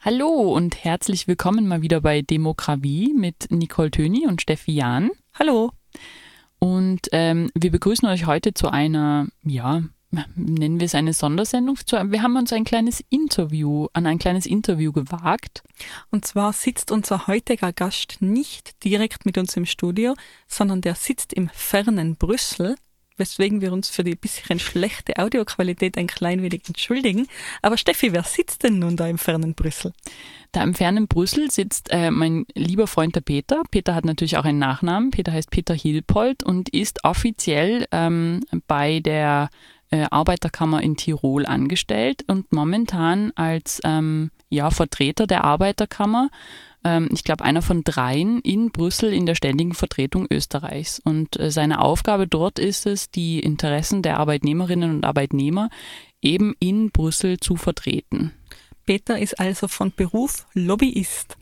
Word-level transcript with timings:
Hallo 0.00 0.52
und 0.54 0.84
herzlich 0.84 1.26
willkommen 1.26 1.66
mal 1.66 1.82
wieder 1.82 2.00
bei 2.00 2.22
Demokratie 2.22 3.14
mit 3.14 3.50
Nicole 3.50 3.90
Töni 3.90 4.26
und 4.26 4.42
Steffi 4.42 4.72
Jahn. 4.72 5.10
Hallo. 5.34 5.72
Und 6.58 7.08
ähm, 7.12 7.50
wir 7.54 7.70
begrüßen 7.70 8.06
euch 8.08 8.26
heute 8.26 8.54
zu 8.54 8.68
einer, 8.68 9.26
ja, 9.42 9.82
nennen 10.34 10.80
wir 10.80 10.84
es 10.84 10.94
eine 10.94 11.12
Sondersendung. 11.12 11.76
Wir 11.76 12.22
haben 12.22 12.36
uns 12.36 12.52
ein 12.52 12.64
kleines 12.64 13.02
Interview, 13.10 13.88
an 13.94 14.06
ein 14.06 14.18
kleines 14.18 14.46
Interview 14.46 14.92
gewagt. 14.92 15.62
Und 16.10 16.26
zwar 16.26 16.52
sitzt 16.52 16.92
unser 16.92 17.26
heutiger 17.26 17.72
Gast 17.72 18.18
nicht 18.20 18.84
direkt 18.84 19.26
mit 19.26 19.38
uns 19.38 19.56
im 19.56 19.66
Studio, 19.66 20.14
sondern 20.46 20.82
der 20.82 20.94
sitzt 20.94 21.32
im 21.32 21.48
fernen 21.48 22.16
Brüssel, 22.16 22.76
weswegen 23.16 23.60
wir 23.60 23.72
uns 23.72 23.88
für 23.88 24.04
die 24.04 24.14
bisschen 24.14 24.58
schlechte 24.58 25.16
Audioqualität 25.16 25.96
ein 25.98 26.06
klein 26.06 26.42
wenig 26.42 26.62
entschuldigen. 26.66 27.26
Aber 27.62 27.76
Steffi, 27.76 28.12
wer 28.12 28.22
sitzt 28.22 28.62
denn 28.64 28.78
nun 28.78 28.96
da 28.96 29.06
im 29.06 29.18
fernen 29.18 29.54
Brüssel? 29.54 29.92
Da 30.52 30.62
im 30.62 30.74
fernen 30.74 31.08
Brüssel 31.08 31.50
sitzt 31.50 31.90
äh, 31.90 32.10
mein 32.10 32.46
lieber 32.54 32.86
Freund 32.86 33.14
der 33.14 33.20
Peter. 33.20 33.62
Peter 33.70 33.94
hat 33.94 34.04
natürlich 34.04 34.36
auch 34.36 34.44
einen 34.44 34.58
Nachnamen. 34.58 35.10
Peter 35.10 35.32
heißt 35.32 35.50
Peter 35.50 35.74
Hilpold 35.74 36.42
und 36.44 36.68
ist 36.70 37.04
offiziell 37.04 37.86
ähm, 37.92 38.40
bei 38.66 39.00
der 39.00 39.50
äh, 39.90 40.06
Arbeiterkammer 40.10 40.82
in 40.82 40.96
Tirol 40.96 41.46
angestellt 41.46 42.24
und 42.26 42.52
momentan 42.52 43.32
als 43.34 43.80
ähm, 43.84 44.30
ja, 44.48 44.70
Vertreter 44.70 45.26
der 45.26 45.44
Arbeiterkammer, 45.44 46.30
ähm, 46.84 47.08
ich 47.12 47.24
glaube 47.24 47.44
einer 47.44 47.62
von 47.62 47.82
dreien 47.84 48.40
in 48.40 48.70
Brüssel 48.70 49.12
in 49.12 49.26
der 49.26 49.34
ständigen 49.34 49.74
Vertretung 49.74 50.26
Österreichs. 50.30 51.00
Und 51.00 51.38
äh, 51.38 51.50
seine 51.50 51.80
Aufgabe 51.80 52.26
dort 52.26 52.58
ist 52.58 52.86
es, 52.86 53.10
die 53.10 53.40
Interessen 53.40 54.02
der 54.02 54.18
Arbeitnehmerinnen 54.18 54.90
und 54.90 55.04
Arbeitnehmer 55.04 55.68
eben 56.22 56.54
in 56.60 56.90
Brüssel 56.90 57.38
zu 57.38 57.56
vertreten. 57.56 58.32
Peter 58.86 59.18
ist 59.18 59.40
also 59.40 59.68
von 59.68 59.92
Beruf 59.94 60.46
Lobbyist. 60.54 61.36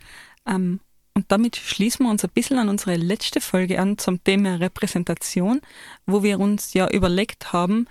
Ähm, 0.46 0.80
und 1.16 1.30
damit 1.30 1.56
schließen 1.56 2.04
wir 2.04 2.10
uns 2.10 2.24
ein 2.24 2.30
bisschen 2.34 2.58
an 2.58 2.68
unsere 2.68 2.96
letzte 2.96 3.40
Folge 3.40 3.80
an 3.80 3.98
zum 3.98 4.24
Thema 4.24 4.56
Repräsentation, 4.56 5.60
wo 6.06 6.22
wir 6.22 6.40
uns 6.40 6.74
ja 6.74 6.90
überlegt 6.90 7.52
haben, 7.52 7.86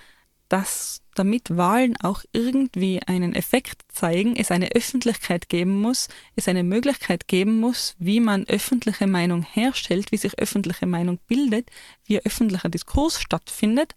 dass 0.53 1.01
damit 1.15 1.57
Wahlen 1.57 1.97
auch 1.97 2.23
irgendwie 2.31 3.01
einen 3.01 3.33
Effekt 3.33 3.81
zeigen, 3.91 4.35
es 4.35 4.51
eine 4.51 4.73
Öffentlichkeit 4.73 5.49
geben 5.49 5.81
muss, 5.81 6.09
es 6.35 6.47
eine 6.47 6.61
Möglichkeit 6.61 7.27
geben 7.27 7.59
muss, 7.59 7.95
wie 7.97 8.19
man 8.19 8.45
öffentliche 8.47 9.07
Meinung 9.07 9.41
herstellt, 9.41 10.11
wie 10.11 10.17
sich 10.17 10.37
öffentliche 10.37 10.85
Meinung 10.85 11.17
bildet, 11.27 11.71
wie 12.05 12.23
öffentlicher 12.23 12.69
Diskurs 12.69 13.19
stattfindet. 13.19 13.95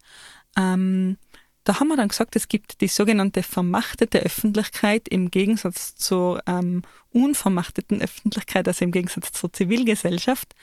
Ähm, 0.57 1.17
da 1.63 1.79
haben 1.79 1.89
wir 1.89 1.97
dann 1.97 2.07
gesagt, 2.07 2.35
es 2.35 2.47
gibt 2.47 2.81
die 2.81 2.87
sogenannte 2.87 3.43
vermachtete 3.43 4.17
Öffentlichkeit 4.17 5.07
im 5.07 5.29
Gegensatz 5.29 5.95
zur 5.95 6.41
ähm, 6.47 6.81
unvermachteten 7.11 8.01
Öffentlichkeit, 8.01 8.67
also 8.67 8.83
im 8.83 8.91
Gegensatz 8.91 9.31
zur 9.31 9.53
Zivilgesellschaft. 9.53 10.55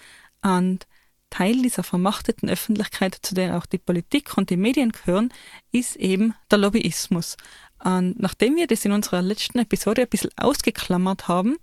Und 0.42 0.88
Teil 1.34 1.62
dieser 1.62 1.82
vermachteten 1.82 2.48
Öffentlichkeit, 2.48 3.18
zu 3.20 3.34
der 3.34 3.56
auch 3.56 3.66
die 3.66 3.78
Politik 3.78 4.38
und 4.38 4.50
die 4.50 4.56
Medien 4.56 4.92
gehören, 4.92 5.32
ist 5.72 5.96
eben 5.96 6.34
der 6.48 6.58
Lobbyismus. 6.58 7.36
Und 7.82 8.20
nachdem 8.20 8.54
wir 8.54 8.68
das 8.68 8.84
in 8.84 8.92
unserer 8.92 9.20
letzten 9.20 9.58
Episode 9.58 10.02
ein 10.02 10.08
bisschen 10.08 10.30
ausgeklammert 10.36 11.26
haben, 11.26 11.56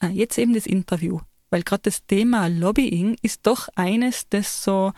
äh, 0.00 0.06
jetzt 0.06 0.38
eben 0.38 0.54
das 0.54 0.64
Interview. 0.64 1.18
Weil 1.50 1.64
gerade 1.64 1.82
das 1.82 2.06
Thema 2.06 2.46
Lobbying 2.46 3.16
ist 3.20 3.48
doch 3.48 3.68
eines, 3.74 4.28
das 4.28 4.62
so 4.62 4.92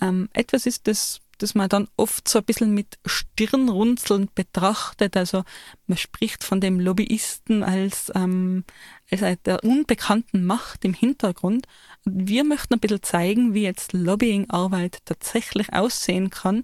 ähm, 0.00 0.28
etwas 0.32 0.66
ist, 0.66 0.88
das 0.88 1.20
das 1.38 1.54
man 1.54 1.68
dann 1.68 1.88
oft 1.96 2.28
so 2.28 2.40
ein 2.40 2.44
bisschen 2.44 2.74
mit 2.74 2.98
Stirnrunzeln 3.06 4.28
betrachtet. 4.34 5.16
Also 5.16 5.44
man 5.86 5.96
spricht 5.96 6.44
von 6.44 6.60
dem 6.60 6.80
Lobbyisten 6.80 7.62
als, 7.62 8.12
ähm, 8.14 8.64
als 9.10 9.42
der 9.44 9.64
unbekannten 9.64 10.44
Macht 10.44 10.84
im 10.84 10.94
Hintergrund. 10.94 11.66
Wir 12.10 12.42
möchten 12.42 12.72
ein 12.72 12.80
bisschen 12.80 13.02
zeigen, 13.02 13.52
wie 13.52 13.64
jetzt 13.64 13.92
Lobbyingarbeit 13.92 14.98
tatsächlich 15.04 15.74
aussehen 15.74 16.30
kann, 16.30 16.62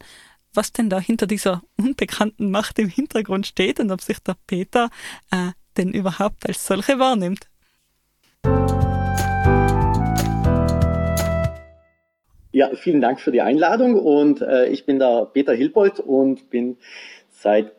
was 0.54 0.72
denn 0.72 0.88
da 0.88 0.98
hinter 0.98 1.26
dieser 1.26 1.62
unbekannten 1.76 2.50
Macht 2.50 2.78
im 2.78 2.88
Hintergrund 2.88 3.46
steht 3.46 3.78
und 3.78 3.90
ob 3.90 4.00
sich 4.00 4.20
der 4.20 4.36
Peter 4.46 4.88
äh, 5.30 5.50
denn 5.76 5.92
überhaupt 5.92 6.46
als 6.46 6.66
solche 6.66 6.98
wahrnimmt. 6.98 7.46
Ja, 12.52 12.74
vielen 12.74 13.02
Dank 13.02 13.20
für 13.20 13.32
die 13.32 13.42
Einladung 13.42 13.96
und 13.96 14.40
äh, 14.40 14.68
ich 14.68 14.86
bin 14.86 14.98
der 14.98 15.26
Peter 15.26 15.52
Hilpold 15.52 16.00
und 16.00 16.48
bin 16.48 16.78
seit 17.30 17.72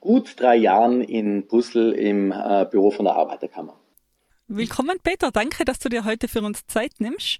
gut 0.00 0.38
drei 0.38 0.56
Jahren 0.56 1.00
in 1.00 1.46
Brüssel 1.46 1.92
im 1.92 2.32
äh, 2.32 2.66
Büro 2.70 2.90
von 2.90 3.06
der 3.06 3.14
Arbeiterkammer. 3.14 3.78
Willkommen 4.48 5.00
Peter, 5.02 5.32
danke, 5.32 5.64
dass 5.64 5.80
du 5.80 5.88
dir 5.88 6.04
heute 6.04 6.28
für 6.28 6.40
uns 6.40 6.64
Zeit 6.68 7.00
nimmst. 7.00 7.38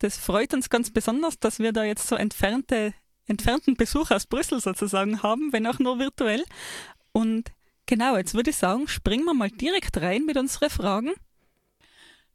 Das 0.00 0.16
freut 0.18 0.52
uns 0.54 0.70
ganz 0.70 0.90
besonders, 0.90 1.38
dass 1.38 1.60
wir 1.60 1.72
da 1.72 1.84
jetzt 1.84 2.08
so 2.08 2.16
entfernte, 2.16 2.94
entfernten 3.28 3.76
Besuch 3.76 4.10
aus 4.10 4.26
Brüssel 4.26 4.60
sozusagen 4.60 5.22
haben, 5.22 5.52
wenn 5.52 5.68
auch 5.68 5.78
nur 5.78 6.00
virtuell. 6.00 6.44
Und 7.12 7.52
genau, 7.86 8.16
jetzt 8.16 8.34
würde 8.34 8.50
ich 8.50 8.56
sagen, 8.56 8.88
springen 8.88 9.24
wir 9.24 9.34
mal 9.34 9.50
direkt 9.50 10.00
rein 10.00 10.26
mit 10.26 10.36
unseren 10.36 10.68
Fragen. 10.68 11.12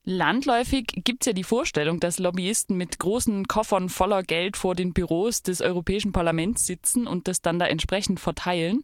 Landläufig 0.06 0.86
gibt 1.04 1.24
es 1.24 1.26
ja 1.26 1.34
die 1.34 1.44
Vorstellung, 1.44 2.00
dass 2.00 2.18
Lobbyisten 2.18 2.78
mit 2.78 3.00
großen 3.00 3.46
Koffern 3.50 3.90
voller 3.90 4.24
Geld 4.24 4.56
vor 4.56 4.74
den 4.74 4.94
Büros 4.94 5.44
des 5.44 5.60
Europäischen 5.60 6.14
Parlaments 6.14 6.66
sitzen 6.66 7.08
und 7.08 7.28
das 7.28 7.42
dann 7.42 7.60
da 7.60 7.68
entsprechend 7.68 8.22
verteilen. 8.22 8.84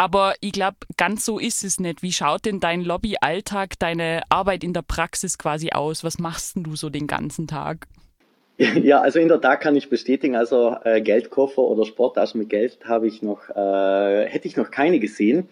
Aber 0.00 0.32
ich 0.40 0.52
glaube, 0.52 0.78
ganz 0.96 1.26
so 1.26 1.38
ist 1.38 1.62
es 1.62 1.78
nicht. 1.78 2.02
Wie 2.02 2.10
schaut 2.10 2.46
denn 2.46 2.58
dein 2.58 2.80
Lobbyalltag, 2.80 3.78
deine 3.78 4.22
Arbeit 4.30 4.64
in 4.64 4.72
der 4.72 4.80
Praxis 4.80 5.36
quasi 5.36 5.72
aus? 5.72 6.02
Was 6.04 6.18
machst 6.18 6.56
denn 6.56 6.62
du 6.62 6.74
so 6.74 6.88
den 6.88 7.06
ganzen 7.06 7.46
Tag? 7.46 7.86
Ja, 8.58 9.00
also 9.00 9.18
in 9.18 9.28
der 9.28 9.40
Tat 9.40 9.60
kann 9.60 9.76
ich 9.76 9.88
bestätigen, 9.88 10.36
also 10.36 10.76
äh, 10.84 11.00
Geldkoffer 11.00 11.62
oder 11.62 11.86
Sporttaschen 11.86 12.40
mit 12.40 12.50
Geld 12.50 12.78
habe 12.84 13.08
ich 13.08 13.22
noch, 13.22 13.48
äh, 13.48 14.26
hätte 14.26 14.48
ich 14.48 14.56
noch 14.56 14.70
keine 14.70 15.00
gesehen. 15.00 15.48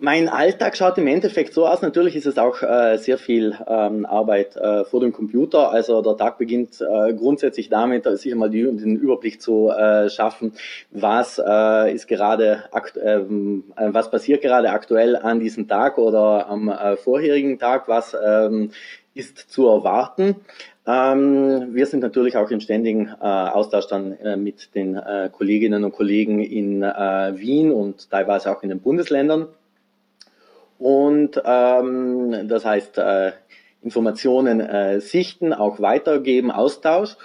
Mein 0.00 0.28
Alltag 0.28 0.76
schaut 0.76 0.96
im 0.98 1.08
Endeffekt 1.08 1.52
so 1.52 1.66
aus. 1.66 1.82
Natürlich 1.82 2.14
ist 2.14 2.26
es 2.26 2.38
auch 2.38 2.62
äh, 2.62 2.98
sehr 2.98 3.18
viel 3.18 3.58
ähm, 3.66 4.06
Arbeit 4.06 4.56
äh, 4.56 4.84
vor 4.84 5.00
dem 5.00 5.12
Computer. 5.12 5.72
Also 5.72 6.02
der 6.02 6.16
Tag 6.16 6.38
beginnt 6.38 6.80
äh, 6.80 7.12
grundsätzlich 7.14 7.68
damit, 7.68 8.04
sich 8.04 8.30
einmal 8.30 8.48
die, 8.48 8.62
den 8.62 8.94
Überblick 8.94 9.42
zu 9.42 9.70
äh, 9.70 10.08
schaffen, 10.08 10.52
was 10.92 11.42
äh, 11.44 11.92
ist 11.92 12.06
gerade, 12.06 12.62
ähm, 13.04 13.64
äh, 13.74 13.88
was 13.90 14.08
passiert 14.08 14.40
gerade 14.40 14.70
aktuell 14.70 15.16
an 15.16 15.40
diesem 15.40 15.66
Tag 15.66 15.98
oder 15.98 16.48
am 16.48 16.68
äh, 16.68 16.96
vorherigen 16.96 17.58
Tag, 17.58 17.88
was 17.88 18.16
ähm, 18.24 18.70
ist 19.14 19.50
zu 19.50 19.66
erwarten. 19.66 20.36
Ähm, 20.86 21.74
wir 21.74 21.86
sind 21.86 22.00
natürlich 22.00 22.36
auch 22.36 22.50
im 22.52 22.60
ständigen 22.60 23.08
äh, 23.20 23.24
Austausch 23.24 23.88
dann 23.88 24.12
äh, 24.12 24.36
mit 24.36 24.76
den 24.76 24.94
äh, 24.94 25.28
Kolleginnen 25.32 25.82
und 25.82 25.90
Kollegen 25.90 26.40
in 26.40 26.84
äh, 26.84 27.32
Wien 27.36 27.72
und 27.72 28.08
teilweise 28.10 28.52
auch 28.52 28.62
in 28.62 28.68
den 28.68 28.80
Bundesländern. 28.80 29.48
Und 30.78 31.40
ähm, 31.44 32.48
das 32.48 32.64
heißt, 32.64 32.98
äh, 32.98 33.32
Informationen 33.82 34.60
äh, 34.60 35.00
sichten, 35.00 35.52
auch 35.52 35.80
weitergeben, 35.80 36.50
Austausch. 36.50 37.16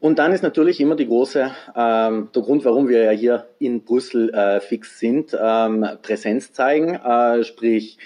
Und 0.00 0.18
dann 0.18 0.32
ist 0.32 0.42
natürlich 0.42 0.80
immer 0.80 0.96
die 0.96 1.06
große, 1.06 1.52
ähm, 1.76 2.28
der 2.34 2.42
Grund, 2.42 2.64
warum 2.64 2.88
wir 2.88 3.04
ja 3.04 3.10
hier 3.12 3.46
in 3.60 3.84
Brüssel 3.84 4.34
äh, 4.34 4.60
fix 4.60 4.98
sind, 4.98 5.36
ähm, 5.40 5.86
Präsenz 6.02 6.52
zeigen. 6.52 6.96
Äh, 6.96 7.44
sprich, 7.44 7.98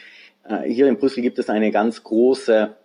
äh, 0.46 0.69
hier 0.69 0.88
in 0.88 0.98
Brüssel 0.98 1.22
gibt 1.22 1.38
es 1.38 1.48
eine 1.48 1.70
ganz 1.70 2.02
große 2.02 2.76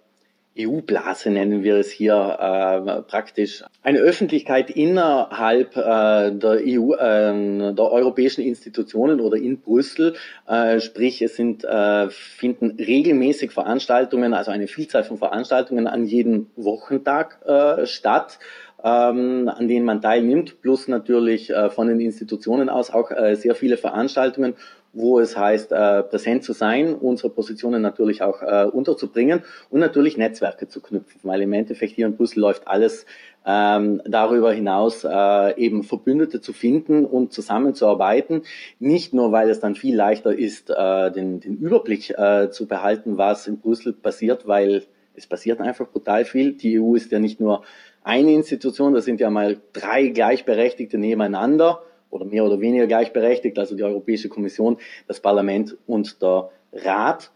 EU-Blase 0.58 1.30
nennen 1.30 1.64
wir 1.64 1.78
es 1.78 1.92
hier 1.92 2.14
äh, 2.14 3.02
praktisch. 3.04 3.64
Eine 3.84 4.00
Öffentlichkeit 4.00 4.70
innerhalb 4.70 5.78
äh, 5.78 6.32
der 6.32 6.60
EU, 6.66 6.94
äh, 6.94 7.74
der 7.74 7.92
europäischen 7.92 8.42
Institutionen 8.42 9.22
oder 9.22 9.38
in 9.38 9.62
Brüssel. 9.62 10.16
Äh, 10.48 10.82
sprich, 10.82 11.22
es 11.22 11.38
sind, 11.38 11.64
äh, 11.64 12.10
finden 12.10 12.72
regelmäßig 12.78 13.52
Veranstaltungen, 13.52 14.34
also 14.34 14.52
eine 14.52 14.68
Vielzahl 14.68 15.04
von 15.04 15.18
Veranstaltungen 15.18 15.88
an 15.88 16.06
jedem 16.06 16.48
Wochentag 16.56 17.40
äh, 17.46 17.86
statt 17.86 18.40
ähm, 18.84 19.50
an 19.54 19.68
denen 19.68 19.86
man 19.86 20.02
teilnimmt, 20.02 20.62
plus 20.62 20.88
natürlich 20.88 21.50
äh, 21.50 21.70
von 21.70 21.88
den 21.88 22.00
Institutionen 22.00 22.70
aus 22.70 22.90
auch 22.90 23.12
äh, 23.12 23.36
sehr 23.36 23.56
viele 23.56 23.78
Veranstaltungen, 23.78 24.56
wo 24.94 25.20
es 25.20 25.38
heißt, 25.38 25.72
äh, 25.72 26.04
präsent 26.04 26.44
zu 26.44 26.54
sein, 26.54 26.96
unsere 26.96 27.30
Positionen 27.30 27.82
natürlich 27.82 28.22
auch 28.22 28.42
äh, 28.42 28.66
unterzubringen 28.66 29.44
und 29.70 29.80
natürlich 29.80 30.18
Netzwerke 30.18 30.68
zu 30.68 30.82
knüpfen, 30.82 31.22
weil 31.24 31.42
im 31.42 31.54
Endeffekt 31.54 31.94
hier 31.94 32.08
in 32.08 32.18
Brüssel 32.18 32.42
läuft 32.42 32.68
alles 32.68 33.06
ähm, 33.46 34.02
darüber 34.06 34.52
hinaus 34.54 35.04
äh, 35.04 35.58
eben 35.60 35.84
Verbündete 35.84 36.42
zu 36.42 36.54
finden 36.54 37.06
und 37.06 37.34
zusammenzuarbeiten. 37.34 38.44
Nicht 38.80 39.14
nur, 39.14 39.32
weil 39.32 39.50
es 39.50 39.60
dann 39.60 39.76
viel 39.76 39.96
leichter 39.96 40.38
ist, 40.38 40.70
äh, 40.70 41.12
den, 41.12 41.40
den 41.40 41.58
Überblick 41.58 42.12
äh, 42.12 42.50
zu 42.52 42.68
behalten, 42.68 43.18
was 43.18 43.48
in 43.48 43.60
Brüssel 43.60 43.94
passiert, 43.94 44.48
weil 44.48 44.84
es 45.16 45.26
passiert 45.26 45.60
einfach 45.60 45.90
brutal 45.90 46.26
viel. 46.26 46.54
Die 46.54 46.80
EU 46.80 46.96
ist 46.96 47.12
ja 47.12 47.20
nicht 47.20 47.40
nur 47.40 47.64
eine 48.04 48.34
Institution, 48.34 48.94
das 48.94 49.06
sind 49.06 49.20
ja 49.20 49.30
mal 49.30 49.58
drei 49.74 50.08
Gleichberechtigte 50.08 50.98
nebeneinander 50.98 51.82
oder 52.12 52.26
mehr 52.26 52.46
oder 52.46 52.60
weniger 52.62 52.86
gleichberechtigt, 52.86 53.58
also 53.58 53.76
die 53.76 53.84
Europäische 53.84 54.30
Kommission, 54.30 54.78
das 55.08 55.20
Parlament 55.20 55.76
und 55.88 56.22
der 56.22 56.50
Rat. 56.74 57.32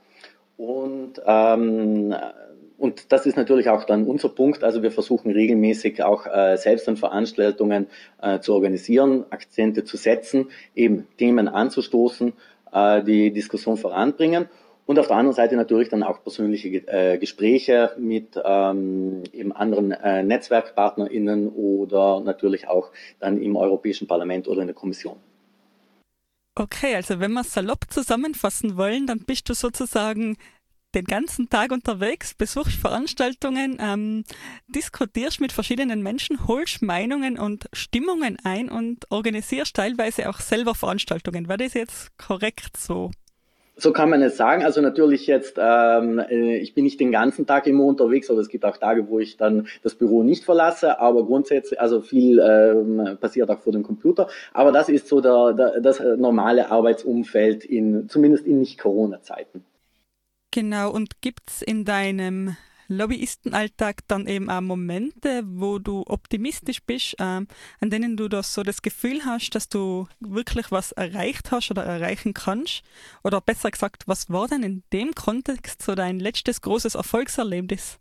Und 0.58 1.22
ähm, 1.26 2.16
und 2.78 3.12
das 3.12 3.26
ist 3.26 3.38
natürlich 3.38 3.70
auch 3.70 3.86
dann 3.86 4.06
unser 4.06 4.30
Punkt. 4.30 4.64
Also 4.64 4.84
wir 4.84 4.92
versuchen 4.92 5.32
regelmäßig 5.32 6.04
auch 6.04 6.26
äh, 6.26 6.58
selbst 6.58 6.90
an 6.90 6.98
Veranstaltungen 6.98 7.88
äh, 8.22 8.40
zu 8.40 8.54
organisieren, 8.54 9.26
Akzente 9.30 9.86
zu 9.86 9.96
setzen, 9.98 10.50
eben 10.76 11.08
Themen 11.18 11.48
anzustoßen, 11.48 12.34
äh, 12.74 13.02
die 13.04 13.32
Diskussion 13.32 13.78
voranbringen. 13.78 14.50
Und 14.86 15.00
auf 15.00 15.08
der 15.08 15.18
anderen 15.18 15.36
Seite 15.36 15.56
natürlich 15.56 15.90
dann 15.90 16.04
auch 16.04 16.22
persönliche 16.22 16.70
äh, 16.88 17.18
Gespräche 17.18 17.96
mit 17.98 18.40
ähm, 18.44 19.24
eben 19.34 19.52
anderen 19.52 19.92
äh, 19.92 20.22
NetzwerkpartnerInnen 20.22 21.50
oder 21.50 22.22
natürlich 22.22 22.68
auch 22.68 22.92
dann 23.20 23.42
im 23.42 23.56
Europäischen 23.56 24.08
Parlament 24.08 24.48
oder 24.48 24.62
in 24.62 24.68
der 24.68 24.76
Kommission. 24.76 25.18
Okay, 26.58 26.96
also 26.96 27.20
wenn 27.20 27.34
wir 27.34 27.44
salopp 27.44 27.86
zusammenfassen 27.90 28.78
wollen, 28.78 29.08
dann 29.08 29.20
bist 29.20 29.50
du 29.50 29.54
sozusagen 29.54 30.38
den 30.94 31.04
ganzen 31.04 31.50
Tag 31.50 31.72
unterwegs, 31.72 32.34
besuchst 32.34 32.76
Veranstaltungen, 32.76 33.78
ähm, 33.82 34.24
diskutierst 34.68 35.42
mit 35.42 35.52
verschiedenen 35.52 36.02
Menschen, 36.02 36.48
holst 36.48 36.82
Meinungen 36.82 37.38
und 37.38 37.68
Stimmungen 37.74 38.38
ein 38.44 38.70
und 38.70 39.12
organisierst 39.12 39.76
teilweise 39.76 40.30
auch 40.30 40.40
selber 40.40 40.74
Veranstaltungen. 40.74 41.50
War 41.50 41.58
das 41.58 41.74
jetzt 41.74 42.18
korrekt 42.18 42.78
so? 42.78 43.12
So 43.78 43.92
kann 43.92 44.10
man 44.10 44.22
es 44.22 44.38
sagen. 44.38 44.64
Also 44.64 44.80
natürlich 44.80 45.28
jetzt, 45.28 45.58
ähm, 45.58 46.20
äh, 46.20 46.58
ich 46.58 46.74
bin 46.74 46.86
nicht 46.86 47.00
den 47.00 47.12
ganzen 47.12 47.46
Tag 47.46 47.68
immer 47.68 47.84
unterwegs, 47.84 48.30
aber 48.30 48.40
es 48.40 48.48
gibt 48.48 48.64
auch 48.64 48.78
Tage, 48.78 49.10
wo 49.10 49.20
ich 49.20 49.36
dann 49.36 49.68
das 49.84 49.96
Büro 49.96 50.24
nicht 50.24 50.46
verlasse, 50.46 51.00
aber 51.00 51.26
grundsätzlich, 51.26 51.80
also 51.80 52.00
viel 52.00 52.40
ähm, 52.40 53.18
passiert 53.20 53.50
auch 53.50 53.60
vor 53.60 53.74
dem 53.74 53.84
Computer. 53.84 54.30
Aber 54.54 54.72
das 54.72 54.88
ist 54.88 55.08
so 55.08 55.20
der, 55.20 55.54
der, 55.54 55.82
das 55.82 56.00
normale 56.00 56.72
Arbeitsumfeld 56.72 57.66
in, 57.66 58.08
zumindest 58.08 58.46
in 58.48 58.60
Nicht-Corona-Zeiten. 58.60 59.66
Genau, 60.52 60.90
und 60.90 61.22
gibt 61.22 61.50
es 61.50 61.62
in 61.62 61.84
deinem 61.84 62.56
Lobbyistenalltag 62.88 64.08
dann 64.08 64.28
eben 64.28 64.50
auch 64.50 64.62
Momente, 64.62 65.44
wo 65.46 65.80
du 65.80 66.04
optimistisch 66.08 66.84
bist, 66.84 67.16
ähm, 67.20 67.48
an 67.80 67.90
denen 67.90 68.18
du 68.18 68.28
das 68.28 68.54
so 68.54 68.64
das 68.64 68.82
Gefühl 68.82 69.26
hast, 69.26 69.52
dass 69.52 69.70
du 69.70 70.08
wirklich 70.20 70.72
was 70.72 70.92
erreicht 70.92 71.52
hast 71.52 71.72
oder 71.72 71.84
erreichen 71.84 72.34
kannst? 72.34 72.84
Oder 73.24 73.42
besser 73.42 73.72
gesagt, 73.72 74.04
was 74.08 74.30
war 74.30 74.48
denn 74.48 74.64
in 74.64 74.84
dem 74.94 75.14
Kontext 75.14 75.82
so 75.82 75.96
dein 75.96 76.20
letztes 76.20 76.62
großes 76.62 76.96
Erfolgserlebnis? 76.96 78.00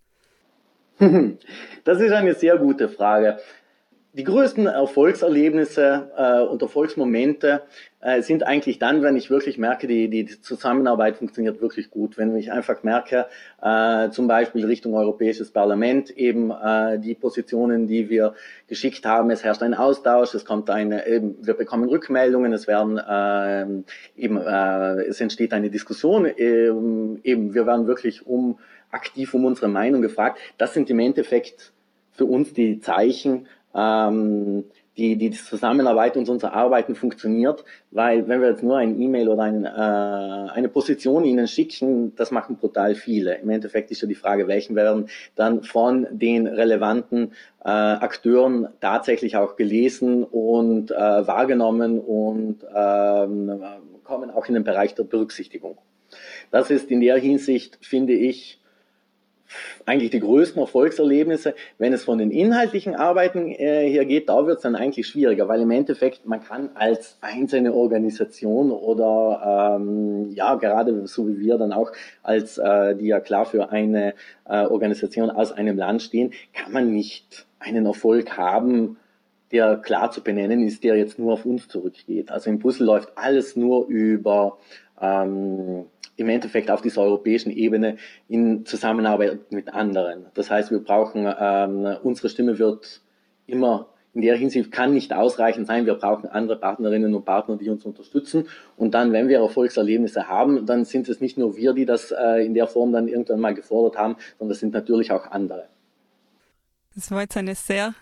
Das 1.85 2.01
ist 2.01 2.13
eine 2.13 2.35
sehr 2.35 2.57
gute 2.57 2.89
Frage. 2.89 3.39
Die 4.15 4.25
größten 4.25 4.67
Erfolgserlebnisse 4.67 6.13
äh, 6.17 6.41
und 6.43 6.63
Erfolgsmomente 6.63 7.63
äh, 8.05 8.21
sind 8.21 8.47
eigentlich 8.47 8.79
dann, 8.79 9.03
wenn 9.03 9.17
ich 9.17 9.31
wirklich 9.31 9.57
merke, 9.57 9.87
die, 9.87 10.11
die 10.11 10.27
Zusammenarbeit 10.27 11.17
funktioniert 11.17 11.63
wirklich 11.63 11.91
gut. 11.91 12.19
Wenn 12.19 12.37
ich 12.37 12.53
einfach 12.53 12.83
merke, 12.83 13.27
äh, 13.63 14.11
zum 14.11 14.29
Beispiel 14.29 14.67
Richtung 14.67 14.95
Europäisches 14.95 15.51
Parlament, 15.51 16.11
eben 16.11 16.51
äh, 16.51 16.99
die 16.99 17.15
Positionen, 17.15 17.87
die 17.87 18.11
wir 18.11 18.35
geschickt 18.69 19.07
haben, 19.07 19.31
es 19.31 19.43
herrscht 19.43 19.63
ein 19.63 19.73
Austausch, 19.73 20.35
es 20.35 20.45
kommt 20.45 20.69
eine, 20.69 21.07
eben, 21.07 21.37
wir 21.41 21.55
bekommen 21.55 21.89
Rückmeldungen, 21.89 22.53
es 22.53 22.67
werden 22.67 22.99
äh, 22.99 24.23
eben, 24.23 24.37
äh, 24.37 25.05
es 25.05 25.21
entsteht 25.23 25.55
eine 25.55 25.71
Diskussion, 25.71 26.27
eben, 26.27 27.21
eben 27.25 27.55
wir 27.55 27.67
werden 27.67 27.87
wirklich 27.87 28.27
um 28.27 28.59
aktiv 28.91 29.33
um 29.33 29.47
unsere 29.47 29.69
Meinung 29.69 30.03
gefragt. 30.03 30.39
Das 30.59 30.75
sind 30.75 30.91
im 30.91 30.99
Endeffekt 30.99 31.73
für 32.13 32.27
uns 32.27 32.53
die 32.53 32.81
Zeichen, 32.81 33.49
ähm, 33.75 34.65
die, 34.97 35.17
die 35.17 35.31
Zusammenarbeit 35.33 36.17
und 36.17 36.29
unser 36.29 36.53
Arbeiten 36.53 36.95
funktioniert, 36.95 37.65
weil 37.91 38.29
wenn 38.29 38.41
wir 38.41 38.51
jetzt 38.51 38.63
nur 38.63 38.77
ein 38.77 39.01
E-Mail 39.01 39.29
oder 39.29 39.43
ein, 39.43 39.65
äh, 39.65 39.69
eine 39.69 40.69
Position 40.69 41.25
ihnen 41.25 41.49
schicken, 41.49 42.15
das 42.17 42.31
machen 42.31 42.57
brutal 42.57 42.95
viele. 42.95 43.37
Im 43.37 43.51
Endeffekt 43.51 43.91
ist 43.91 44.03
ja 44.03 44.09
die 44.09 44.15
Frage, 44.15 44.47
welchen 44.47 44.77
werden 44.77 45.09
dann 45.35 45.63
von 45.63 46.07
den 46.11 46.47
relevanten 46.47 47.33
äh, 47.65 47.69
Akteuren 47.69 48.69
tatsächlich 48.81 49.37
auch 49.37 49.57
gelesen 49.57 50.23
und 50.23 50.91
äh, 50.93 50.95
wahrgenommen 50.95 51.99
und 51.99 52.65
ähm, 52.75 53.63
kommen 54.05 54.31
auch 54.31 54.47
in 54.47 54.55
den 54.55 54.65
Bereich 54.65 54.95
der 54.95 55.05
Berücksichtigung. 55.05 55.79
Das 56.51 56.71
ist 56.71 56.91
in 56.91 57.01
der 57.01 57.17
Hinsicht, 57.17 57.79
finde 57.81 58.13
ich, 58.13 58.61
eigentlich 59.87 60.11
die 60.11 60.21
größten 60.21 60.61
Erfolgserlebnisse. 60.61 61.55
Wenn 61.79 61.93
es 61.93 62.05
von 62.05 62.19
den 62.19 62.31
inhaltlichen 62.31 62.95
Arbeiten 62.95 63.51
äh, 63.51 63.89
her 63.91 64.05
geht, 64.05 64.29
da 64.29 64.47
wird 64.47 64.57
es 64.57 64.63
dann 64.63 64.77
eigentlich 64.77 65.07
schwieriger, 65.07 65.49
weil 65.49 65.61
im 65.61 65.71
Endeffekt 65.71 66.27
man 66.27 66.43
kann 66.43 66.71
als 66.75 67.19
einzelne 67.21 67.75
Organisation 67.75 68.71
oder 68.71 69.77
ähm, 69.79 70.31
ja 70.31 70.55
gerade 70.55 71.07
so 71.07 71.29
wie 71.29 71.41
wir 71.41 71.59
dann 71.59 71.73
auch 71.73 71.93
als 72.23 72.59
äh, 72.59 72.97
die 72.97 73.07
ja 73.07 73.21
klar 73.21 73.47
für 73.47 73.71
eine 73.71 74.15
äh, 74.47 74.65
Organisation 74.67 75.31
aus 75.31 75.53
einem 75.53 75.77
Land 75.77 76.03
stehen, 76.03 76.33
kann 76.53 76.73
man 76.73 76.93
nicht 76.93 77.47
einen 77.59 77.87
Erfolg 77.87 78.37
haben, 78.37 78.97
der 79.53 79.77
klar 79.77 80.11
zu 80.11 80.23
benennen 80.23 80.67
ist, 80.67 80.85
der 80.85 80.97
jetzt 80.97 81.19
nur 81.19 81.33
auf 81.33 81.47
uns 81.47 81.69
zurückgeht. 81.69 82.31
Also 82.31 82.51
in 82.51 82.59
Brüssel 82.59 82.87
läuft 82.87 83.17
alles 83.17 83.57
nur 83.57 83.87
über 83.87 84.59
ähm, 85.01 85.87
im 86.17 86.29
Endeffekt 86.29 86.71
auf 86.71 86.83
dieser 86.83 87.03
europäischen 87.03 87.51
Ebene 87.51 87.97
in 88.29 88.65
Zusammenarbeit 88.67 89.51
mit 89.51 89.73
anderen. 89.73 90.27
Das 90.35 90.51
heißt, 90.51 90.71
wir 90.71 90.79
brauchen, 90.79 91.33
ähm, 91.39 91.97
unsere 92.03 92.29
Stimme 92.29 92.59
wird 92.59 93.01
immer 93.47 93.89
in 94.15 94.23
der 94.23 94.37
Hinsicht 94.37 94.71
kann 94.71 94.95
nicht 94.95 95.13
ausreichend 95.13 95.67
sein. 95.67 95.87
Wir 95.87 95.95
brauchen 95.95 96.29
andere 96.29 96.57
Partnerinnen 96.57 97.15
und 97.15 97.25
Partner, 97.25 97.57
die 97.57 97.69
uns 97.69 97.85
unterstützen. 97.85 98.47
Und 98.77 98.95
dann, 98.95 99.13
wenn 99.13 99.29
wir 99.29 99.41
Erfolgserlebnisse 99.41 100.29
haben, 100.29 100.67
dann 100.67 100.85
sind 100.85 101.09
es 101.09 101.21
nicht 101.21 101.37
nur 101.37 101.57
wir, 101.57 101.73
die 101.73 101.85
das 101.85 102.13
äh, 102.13 102.47
in 102.47 102.55
der 102.55 102.69
Form 102.69 102.93
dann 102.93 103.09
irgendwann 103.09 103.41
mal 103.41 103.55
gefordert 103.55 103.99
haben, 103.99 104.17
sondern 104.39 104.53
es 104.53 104.61
sind 104.61 104.73
natürlich 104.73 105.11
auch 105.11 105.27
andere. 105.33 105.69
Das 106.95 107.11
war 107.11 107.23
jetzt 107.23 107.37
eine 107.37 107.57
sehr 107.57 107.93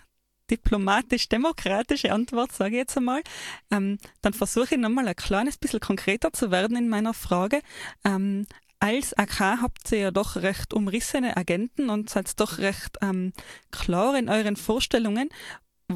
diplomatisch-demokratische 0.52 2.12
Antwort, 2.12 2.52
sage 2.52 2.76
ich 2.76 2.80
jetzt 2.80 2.96
einmal. 2.96 3.22
Ähm, 3.70 3.98
dann 4.20 4.34
versuche 4.34 4.74
ich 4.74 4.80
nochmal 4.80 5.08
ein 5.08 5.16
kleines 5.16 5.56
bisschen 5.56 5.80
konkreter 5.80 6.32
zu 6.32 6.50
werden 6.50 6.76
in 6.76 6.88
meiner 6.88 7.14
Frage. 7.14 7.60
Ähm, 8.04 8.46
als 8.78 9.16
AK 9.16 9.62
habt 9.62 9.92
ihr 9.92 9.98
ja 9.98 10.10
doch 10.10 10.36
recht 10.36 10.74
umrissene 10.74 11.36
Agenten 11.36 11.88
und 11.88 12.10
seid 12.10 12.38
doch 12.40 12.58
recht 12.58 12.98
ähm, 13.00 13.32
klar 13.70 14.16
in 14.18 14.28
euren 14.28 14.56
Vorstellungen. 14.56 15.28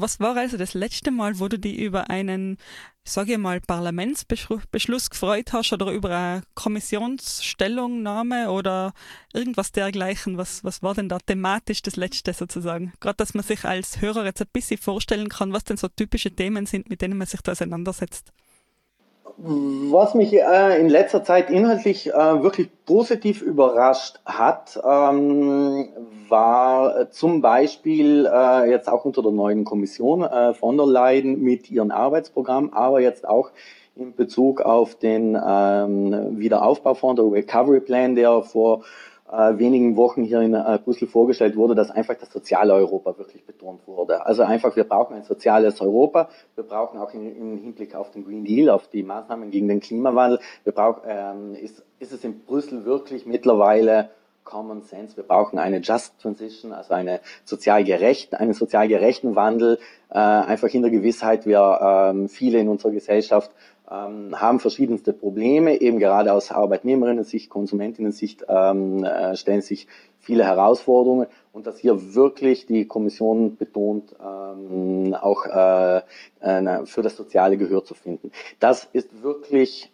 Was 0.01 0.19
war 0.19 0.35
also 0.35 0.57
das 0.57 0.73
letzte 0.73 1.11
Mal, 1.11 1.39
wo 1.39 1.47
du 1.47 1.57
dich 1.59 1.77
über 1.77 2.09
einen, 2.09 2.57
sage 3.03 3.33
ich 3.33 3.37
mal, 3.37 3.61
Parlamentsbeschluss 3.61 5.09
gefreut 5.09 5.53
hast 5.53 5.73
oder 5.73 5.91
über 5.91 6.09
eine 6.09 6.43
Kommissionsstellungnahme 6.55 8.49
oder 8.51 8.93
irgendwas 9.33 9.71
dergleichen? 9.71 10.37
Was, 10.37 10.63
was 10.63 10.83
war 10.83 10.93
denn 10.93 11.09
da 11.09 11.17
thematisch 11.19 11.81
das 11.81 11.95
letzte 11.95 12.33
sozusagen? 12.33 12.93
Gerade, 12.99 13.17
dass 13.17 13.33
man 13.33 13.43
sich 13.43 13.65
als 13.65 14.01
Hörer 14.01 14.25
jetzt 14.25 14.41
ein 14.41 14.47
bisschen 14.51 14.77
vorstellen 14.79 15.29
kann, 15.29 15.53
was 15.53 15.63
denn 15.63 15.77
so 15.77 15.87
typische 15.87 16.31
Themen 16.31 16.65
sind, 16.65 16.89
mit 16.89 17.01
denen 17.01 17.17
man 17.17 17.27
sich 17.27 17.41
da 17.41 17.51
auseinandersetzt. 17.53 18.31
Was 19.37 20.13
mich 20.13 20.33
äh, 20.33 20.79
in 20.79 20.89
letzter 20.89 21.23
Zeit 21.23 21.49
inhaltlich 21.49 22.09
äh, 22.13 22.43
wirklich 22.43 22.69
positiv 22.85 23.41
überrascht 23.41 24.19
hat, 24.25 24.79
ähm, 24.83 25.89
war 26.29 27.01
äh, 27.01 27.09
zum 27.09 27.41
Beispiel 27.41 28.25
äh, 28.31 28.69
jetzt 28.69 28.89
auch 28.89 29.05
unter 29.05 29.21
der 29.21 29.31
neuen 29.31 29.63
Kommission 29.63 30.23
äh, 30.23 30.53
von 30.53 30.77
der 30.77 30.85
Leyen 30.85 31.41
mit 31.41 31.69
ihrem 31.69 31.91
Arbeitsprogramm, 31.91 32.73
aber 32.73 32.99
jetzt 32.99 33.27
auch 33.27 33.51
in 33.95 34.15
Bezug 34.15 34.61
auf 34.61 34.95
den 34.95 35.37
ähm, 35.43 36.37
Wiederaufbaufonds, 36.37 37.21
der 37.21 37.31
Recovery 37.31 37.79
Plan, 37.79 38.15
der 38.15 38.41
vor 38.43 38.83
äh, 39.31 39.57
wenigen 39.57 39.95
Wochen 39.95 40.23
hier 40.23 40.41
in 40.41 40.53
äh, 40.53 40.79
Brüssel 40.83 41.07
vorgestellt 41.07 41.55
wurde, 41.55 41.75
dass 41.75 41.91
einfach 41.91 42.15
das 42.15 42.31
soziale 42.31 42.73
Europa 42.73 43.17
wirklich 43.17 43.45
betont 43.45 43.87
wurde. 43.87 44.25
Also 44.25 44.43
einfach, 44.43 44.75
wir 44.75 44.85
brauchen 44.85 45.15
ein 45.15 45.23
soziales 45.23 45.81
Europa. 45.81 46.29
Wir 46.55 46.63
brauchen 46.63 46.99
auch 46.99 47.13
im 47.13 47.57
Hinblick 47.57 47.95
auf 47.95 48.11
den 48.11 48.25
Green 48.25 48.45
Deal, 48.45 48.69
auf 48.69 48.87
die 48.87 49.03
Maßnahmen 49.03 49.51
gegen 49.51 49.67
den 49.67 49.79
Klimawandel, 49.79 50.39
wir 50.63 50.73
brauchen, 50.73 51.01
ähm, 51.07 51.55
ist, 51.55 51.83
ist 51.99 52.13
es 52.13 52.23
in 52.23 52.39
Brüssel 52.45 52.85
wirklich 52.85 53.25
mittlerweile 53.25 54.09
Common 54.47 54.81
Sense. 54.81 55.17
Wir 55.17 55.25
brauchen 55.25 55.59
eine 55.59 55.79
Just 55.79 56.19
Transition, 56.21 56.71
also 56.71 56.93
eine 56.93 57.19
sozial 57.43 57.83
gerechten, 57.83 58.35
einen 58.35 58.53
sozial 58.53 58.87
gerechten 58.87 59.35
Wandel, 59.35 59.77
äh, 60.09 60.17
einfach 60.17 60.69
in 60.69 60.83
der 60.83 60.91
Gewissheit, 60.91 61.45
wir 61.45 61.79
ähm, 61.81 62.29
viele 62.29 62.59
in 62.59 62.69
unserer 62.69 62.91
Gesellschaft 62.91 63.51
ähm, 63.89 64.39
haben 64.39 64.59
verschiedenste 64.59 65.13
Probleme, 65.13 65.79
eben 65.79 65.99
gerade 65.99 66.33
aus 66.33 66.51
Arbeitnehmerinnen-Sicht, 66.51 67.49
Konsumentinnen-Sicht 67.49 68.45
ähm, 68.47 69.03
äh, 69.03 69.35
stellen 69.35 69.61
sich 69.61 69.87
viele 70.19 70.45
Herausforderungen 70.45 71.27
und 71.53 71.67
dass 71.67 71.79
hier 71.79 72.13
wirklich 72.13 72.65
die 72.65 72.85
Kommission 72.85 73.55
betont, 73.55 74.13
ähm, 74.21 75.13
auch 75.13 75.45
äh, 75.45 76.01
äh, 76.41 76.85
für 76.85 77.01
das 77.01 77.15
soziale 77.15 77.57
Gehör 77.57 77.83
zu 77.85 77.93
finden. 77.93 78.31
Das 78.59 78.87
ist 78.91 79.23
wirklich, 79.23 79.89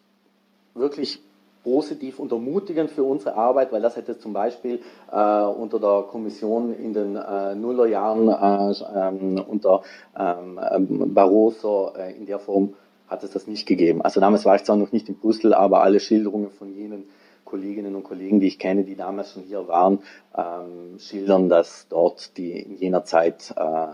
wirklich 0.74 1.22
positiv 1.64 2.20
und 2.20 2.32
ermutigend 2.32 2.92
für 2.92 3.04
unsere 3.04 3.36
Arbeit, 3.36 3.72
weil 3.72 3.82
das 3.82 3.96
hätte 3.96 4.18
zum 4.18 4.34
Beispiel 4.34 4.82
äh, 5.12 5.44
unter 5.44 5.80
der 5.80 6.04
Kommission 6.10 6.74
in 6.74 6.94
den 6.94 7.16
äh, 7.16 7.56
Nullerjahren 7.56 8.28
äh, 8.28 8.74
ähm, 8.96 9.44
unter 9.48 9.82
ähm, 10.18 11.14
Barroso 11.14 11.94
äh, 11.98 12.12
in 12.18 12.26
der 12.26 12.40
Form 12.40 12.74
hat 13.08 13.24
es 13.24 13.32
das 13.32 13.48
nicht 13.48 13.66
gegeben. 13.66 14.02
Also 14.02 14.20
damals 14.20 14.46
war 14.46 14.56
ich 14.56 14.64
zwar 14.64 14.76
noch 14.76 14.92
nicht 14.92 15.10
in 15.10 15.18
Brüssel, 15.18 15.54
aber 15.54 15.84
alle 15.84 16.00
Schilderungen 16.00 16.52
von 16.52 16.74
jenen 16.74 17.04
Kolleginnen 17.46 17.96
und 17.96 18.04
Kollegen, 18.04 18.40
die 18.40 18.48
ich 18.48 18.58
kenne, 18.58 18.84
die 18.84 18.96
damals 18.96 19.34
schon 19.34 19.44
hier 19.44 19.68
waren, 19.68 20.00
ähm, 20.36 20.98
schildern, 21.00 21.50
dass 21.50 21.88
dort 21.88 22.38
die 22.38 22.60
in 22.60 22.78
jener 22.78 23.06
Zeit 23.06 23.54
äh, 23.56 23.88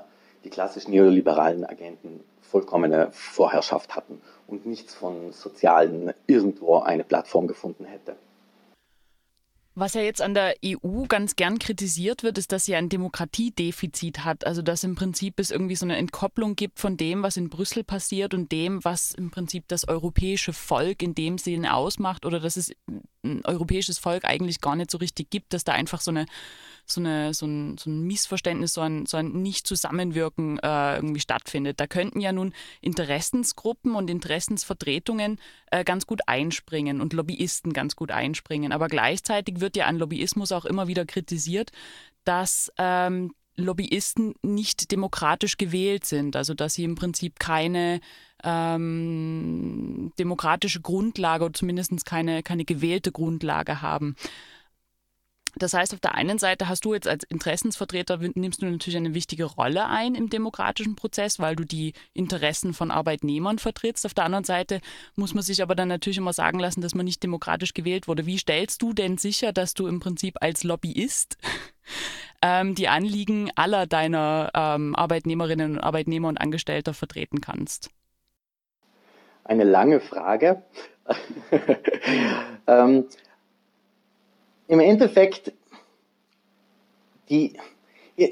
die 0.43 0.49
klassischen 0.49 0.91
neoliberalen 0.91 1.65
Agenten 1.65 2.21
vollkommene 2.41 3.09
Vorherrschaft 3.11 3.95
hatten 3.95 4.21
und 4.47 4.65
nichts 4.65 4.95
von 4.95 5.31
Sozialen 5.31 6.13
irgendwo 6.25 6.77
eine 6.77 7.03
Plattform 7.03 7.47
gefunden 7.47 7.85
hätte. 7.85 8.15
Was 9.79 9.93
ja 9.93 10.01
jetzt 10.01 10.21
an 10.21 10.33
der 10.33 10.55
EU 10.65 11.05
ganz 11.07 11.37
gern 11.37 11.57
kritisiert 11.57 12.23
wird, 12.23 12.37
ist, 12.37 12.51
dass 12.51 12.65
sie 12.65 12.75
ein 12.75 12.89
Demokratiedefizit 12.89 14.25
hat. 14.25 14.45
Also 14.45 14.61
dass 14.61 14.83
im 14.83 14.95
Prinzip 14.95 15.39
es 15.39 15.51
irgendwie 15.51 15.77
so 15.77 15.85
eine 15.85 15.95
Entkopplung 15.95 16.57
gibt 16.57 16.79
von 16.79 16.97
dem, 16.97 17.23
was 17.23 17.37
in 17.37 17.49
Brüssel 17.49 17.85
passiert 17.85 18.33
und 18.33 18.51
dem, 18.51 18.83
was 18.83 19.11
im 19.11 19.31
Prinzip 19.31 19.69
das 19.69 19.87
europäische 19.87 20.51
Volk 20.51 21.01
in 21.01 21.15
dem 21.15 21.37
Sinne 21.37 21.73
ausmacht 21.73 22.25
oder 22.25 22.41
dass 22.41 22.57
es 22.57 22.73
ein 23.23 23.45
europäisches 23.45 23.99
Volk 23.99 24.25
eigentlich 24.25 24.59
gar 24.59 24.75
nicht 24.75 24.91
so 24.91 24.97
richtig 24.97 25.29
gibt, 25.29 25.53
dass 25.53 25.63
da 25.63 25.71
einfach 25.71 26.01
so 26.01 26.11
eine 26.11 26.25
so, 26.91 27.01
eine, 27.01 27.33
so, 27.33 27.45
ein, 27.45 27.77
so 27.77 27.89
ein 27.89 28.01
Missverständnis, 28.01 28.73
so 28.73 28.81
ein, 28.81 29.05
so 29.05 29.17
ein 29.17 29.41
Nicht-Zusammenwirken 29.41 30.59
äh, 30.59 30.95
irgendwie 30.95 31.19
stattfindet. 31.19 31.79
Da 31.79 31.87
könnten 31.87 32.19
ja 32.19 32.31
nun 32.31 32.53
Interessensgruppen 32.81 33.95
und 33.95 34.09
Interessensvertretungen 34.09 35.39
äh, 35.71 35.83
ganz 35.83 36.07
gut 36.07 36.21
einspringen 36.27 37.01
und 37.01 37.13
Lobbyisten 37.13 37.73
ganz 37.73 37.95
gut 37.95 38.11
einspringen. 38.11 38.71
Aber 38.71 38.87
gleichzeitig 38.87 39.59
wird 39.59 39.75
ja 39.75 39.85
an 39.85 39.97
Lobbyismus 39.97 40.51
auch 40.51 40.65
immer 40.65 40.87
wieder 40.87 41.05
kritisiert, 41.05 41.71
dass 42.23 42.71
ähm, 42.77 43.33
Lobbyisten 43.59 44.35
nicht 44.41 44.91
demokratisch 44.91 45.57
gewählt 45.57 46.05
sind, 46.05 46.35
also 46.35 46.53
dass 46.53 46.73
sie 46.73 46.83
im 46.83 46.95
Prinzip 46.95 47.39
keine 47.39 47.99
ähm, 48.43 50.11
demokratische 50.17 50.81
Grundlage 50.81 51.45
oder 51.45 51.53
zumindest 51.53 52.05
keine, 52.05 52.41
keine 52.41 52.65
gewählte 52.65 53.11
Grundlage 53.11 53.81
haben. 53.81 54.15
Das 55.55 55.73
heißt, 55.73 55.93
auf 55.93 55.99
der 55.99 56.15
einen 56.15 56.37
Seite 56.37 56.69
hast 56.69 56.85
du 56.85 56.93
jetzt 56.93 57.07
als 57.07 57.23
Interessensvertreter, 57.23 58.17
nimmst 58.35 58.61
du 58.61 58.65
natürlich 58.65 58.97
eine 58.97 59.13
wichtige 59.13 59.45
Rolle 59.45 59.87
ein 59.87 60.15
im 60.15 60.29
demokratischen 60.29 60.95
Prozess, 60.95 61.39
weil 61.39 61.55
du 61.55 61.63
die 61.63 61.93
Interessen 62.13 62.73
von 62.73 62.91
Arbeitnehmern 62.91 63.59
vertrittst. 63.59 64.05
Auf 64.05 64.13
der 64.13 64.25
anderen 64.25 64.43
Seite 64.43 64.81
muss 65.15 65.33
man 65.33 65.43
sich 65.43 65.61
aber 65.61 65.75
dann 65.75 65.87
natürlich 65.87 66.17
immer 66.17 66.33
sagen 66.33 66.59
lassen, 66.59 66.81
dass 66.81 66.95
man 66.95 67.05
nicht 67.05 67.23
demokratisch 67.23 67.73
gewählt 67.73 68.07
wurde. 68.07 68.25
Wie 68.25 68.37
stellst 68.37 68.81
du 68.81 68.93
denn 68.93 69.17
sicher, 69.17 69.53
dass 69.53 69.73
du 69.73 69.87
im 69.87 69.99
Prinzip 69.99 70.37
als 70.41 70.63
Lobbyist 70.63 71.37
ähm, 72.41 72.75
die 72.75 72.87
Anliegen 72.87 73.51
aller 73.55 73.87
deiner 73.87 74.51
ähm, 74.53 74.95
Arbeitnehmerinnen 74.95 75.73
und 75.73 75.79
Arbeitnehmer 75.79 76.27
und 76.27 76.39
Angestellter 76.39 76.93
vertreten 76.93 77.41
kannst? 77.41 77.89
Eine 79.43 79.63
lange 79.63 79.99
Frage. 79.99 80.61
ähm, 82.67 83.05
im 84.69 84.79
Endeffekt, 84.79 85.51
die, 87.29 87.53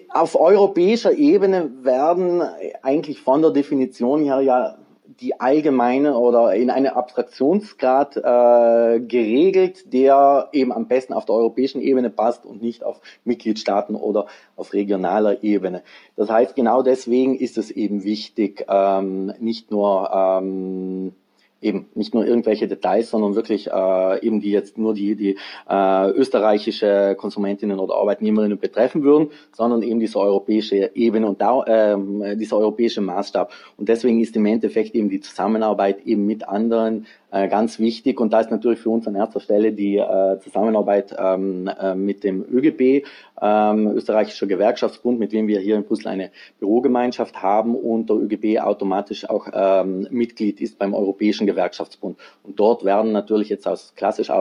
auf 0.09 0.39
europäischer 0.39 1.11
Ebene 1.11 1.71
werden 1.81 2.41
eigentlich 2.83 3.21
von 3.21 3.41
der 3.41 3.51
Definition 3.51 4.23
her 4.23 4.41
ja 4.41 4.77
die 5.19 5.39
allgemeine 5.39 6.15
oder 6.15 6.53
in 6.53 6.69
einem 6.69 6.93
Abstraktionsgrad 6.93 8.17
äh, 8.17 8.99
geregelt, 8.99 9.91
der 9.91 10.49
eben 10.51 10.71
am 10.71 10.87
besten 10.87 11.13
auf 11.13 11.25
der 11.25 11.33
europäischen 11.33 11.81
Ebene 11.81 12.11
passt 12.11 12.45
und 12.45 12.61
nicht 12.61 12.83
auf 12.83 13.01
Mitgliedstaaten 13.23 13.95
oder 13.95 14.27
auf 14.55 14.73
regionaler 14.73 15.43
Ebene. 15.43 15.81
Das 16.15 16.29
heißt, 16.29 16.55
genau 16.55 16.83
deswegen 16.83 17.35
ist 17.35 17.57
es 17.57 17.71
eben 17.71 18.03
wichtig, 18.03 18.65
ähm, 18.69 19.33
nicht 19.39 19.71
nur 19.71 20.11
ähm, 20.13 21.15
eben 21.61 21.87
nicht 21.95 22.13
nur 22.13 22.25
irgendwelche 22.25 22.67
Details, 22.67 23.09
sondern 23.09 23.35
wirklich 23.35 23.67
äh, 23.67 24.25
eben 24.25 24.41
die 24.41 24.51
jetzt 24.51 24.77
nur 24.77 24.93
die, 24.93 25.15
die 25.15 25.37
äh, 25.69 26.09
österreichische 26.11 27.15
Konsumentinnen 27.17 27.79
oder 27.79 27.95
Arbeitnehmerinnen 27.95 28.57
betreffen 28.57 29.03
würden, 29.03 29.31
sondern 29.51 29.81
eben 29.81 29.99
diese 29.99 30.19
europäische 30.19 30.91
Ebene 30.93 31.27
und 31.27 31.41
da, 31.41 31.63
äh, 31.63 32.35
dieser 32.35 32.57
europäische 32.57 33.01
Maßstab. 33.01 33.51
Und 33.77 33.89
deswegen 33.89 34.19
ist 34.19 34.35
im 34.35 34.45
Endeffekt 34.45 34.93
eben 34.95 35.09
die 35.09 35.21
Zusammenarbeit 35.21 36.05
eben 36.05 36.25
mit 36.25 36.47
anderen 36.47 37.07
äh, 37.31 37.47
ganz 37.47 37.79
wichtig. 37.79 38.19
Und 38.19 38.31
da 38.33 38.39
ist 38.39 38.51
natürlich 38.51 38.79
für 38.79 38.89
uns 38.89 39.07
an 39.07 39.15
erster 39.15 39.39
Stelle 39.39 39.73
die 39.73 39.97
äh, 39.97 40.39
Zusammenarbeit 40.39 41.15
ähm, 41.17 41.67
äh, 41.67 41.93
mit 41.95 42.23
dem 42.23 42.45
ÖGB, 42.49 43.05
ähm, 43.41 43.87
österreichischer 43.95 44.47
Gewerkschaftsbund, 44.47 45.19
mit 45.19 45.31
dem 45.31 45.47
wir 45.47 45.59
hier 45.59 45.75
in 45.75 45.83
Brüssel 45.83 46.07
eine 46.07 46.31
Bürogemeinschaft 46.59 47.41
haben 47.41 47.75
und 47.75 48.09
der 48.09 48.17
ÖGB 48.17 48.59
automatisch 48.59 49.29
auch 49.29 49.47
ähm, 49.53 50.07
Mitglied 50.09 50.61
ist 50.61 50.77
beim 50.79 50.93
Europäischen 50.93 51.47
Gewerkschaftsbund. 51.47 52.17
Und 52.43 52.59
dort 52.59 52.83
werden 52.83 53.11
natürlich 53.11 53.49
jetzt 53.49 53.67
aus 53.67 53.93
klassisch 53.95 54.29
äh, 54.29 54.33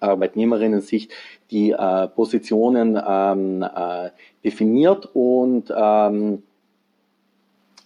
Arbeitnehmerinnen-Sicht 0.00 1.12
die 1.50 1.70
äh, 1.70 2.08
Positionen 2.08 3.00
ähm, 3.06 3.62
äh, 3.62 4.10
definiert 4.44 5.08
und 5.14 5.72
ähm, 5.74 6.34
äh, 6.34 6.47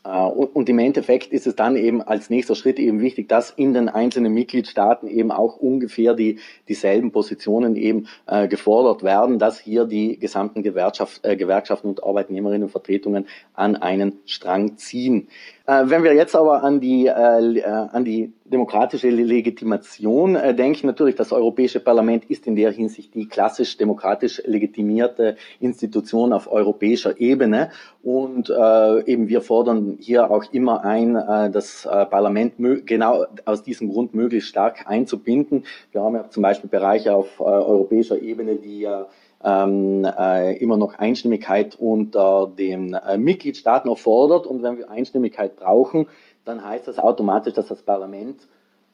und 0.05 0.69
im 0.69 0.81
Endeffekt 0.81 1.33
ist 1.33 1.47
es 1.47 1.55
dann 1.55 1.77
eben 1.77 2.03
als 2.03 2.29
nächster 2.29 2.57
Schritt 2.57 2.81
eben 2.81 3.01
wichtig, 3.01 3.29
dass 3.29 3.51
in 3.51 3.73
den 3.73 3.89
einzelnen 3.89 4.35
Mitgliedstaaten 4.35 5.07
eben 5.07 5.31
auch 5.31 5.57
ungefähr 5.57 6.15
die 6.15 6.41
dieselben 6.69 7.13
Positionen 7.13 7.77
eben 7.77 8.09
äh, 8.27 8.49
gefordert 8.49 9.05
werden, 9.05 9.39
dass 9.39 9.61
hier 9.61 9.85
die 9.85 10.19
gesamten 10.19 10.65
Gewerkschaft, 10.65 11.25
äh, 11.25 11.37
Gewerkschaften 11.37 11.89
und 11.89 12.03
Arbeitnehmerinnenvertretungen 12.03 13.27
an 13.55 13.77
einen 13.77 14.19
Strang 14.27 14.77
ziehen. 14.77 15.29
Äh, 15.67 15.85
wenn 15.87 16.03
wir 16.03 16.15
jetzt 16.15 16.35
aber 16.35 16.63
an 16.63 16.81
die, 16.81 17.07
äh, 17.07 17.11
äh, 17.11 17.65
an 17.65 18.05
die 18.05 18.33
demokratische 18.45 19.09
Legitimation 19.11 20.37
äh, 20.37 20.55
denken, 20.55 20.87
natürlich 20.87 21.15
das 21.15 21.33
Europäische 21.33 21.81
Parlament 21.81 22.25
ist 22.25 22.47
in 22.47 22.57
der 22.57 22.73
Hinsicht 22.73 23.15
die 23.15 23.29
klassisch 23.29 23.77
demokratisch 23.77 24.43
legitimierte 24.45 25.37
Institution 25.61 26.33
auf 26.33 26.51
europäischer 26.51 27.21
Ebene 27.21 27.71
und 28.03 28.51
äh, 28.51 29.05
eben 29.05 29.29
wir 29.29 29.41
fordern 29.41 29.97
hier 30.01 30.31
auch 30.31 30.45
immer 30.53 30.85
ein, 30.85 31.17
äh, 31.17 31.51
das 31.51 31.87
äh, 31.87 32.07
Parlament 32.07 32.55
genau 32.87 33.25
aus 33.45 33.63
diesem 33.63 33.89
Grund 33.91 34.15
möglichst 34.15 34.49
stark 34.49 34.87
einzubinden. 34.87 35.65
Wir 35.93 36.03
haben 36.03 36.17
ja 36.17 36.29
zum 36.29 36.43
Beispiel 36.43 36.69
Bereiche 36.69 37.15
auf 37.15 37.39
äh, 37.39 37.45
europäischer 37.45 38.21
Ebene, 38.21 38.57
die 38.57 38.85
äh, 38.85 39.05
ähm, 39.45 40.05
äh, 40.05 40.57
immer 40.59 40.77
noch 40.77 40.95
Einstimmigkeit 40.95 41.77
unter 41.77 42.47
den 42.47 42.95
äh, 42.95 43.19
Mitgliedstaaten 43.19 43.91
erfordert. 43.91 44.47
Und 44.47 44.63
wenn 44.63 44.79
wir 44.79 44.91
Einstimmigkeit 44.91 45.57
brauchen, 45.57 46.07
dann 46.45 46.65
heißt 46.65 46.89
das 46.89 46.99
automatisch, 46.99 47.55
dass 47.55 47.69
das 47.69 47.83
Parlament 47.83 48.47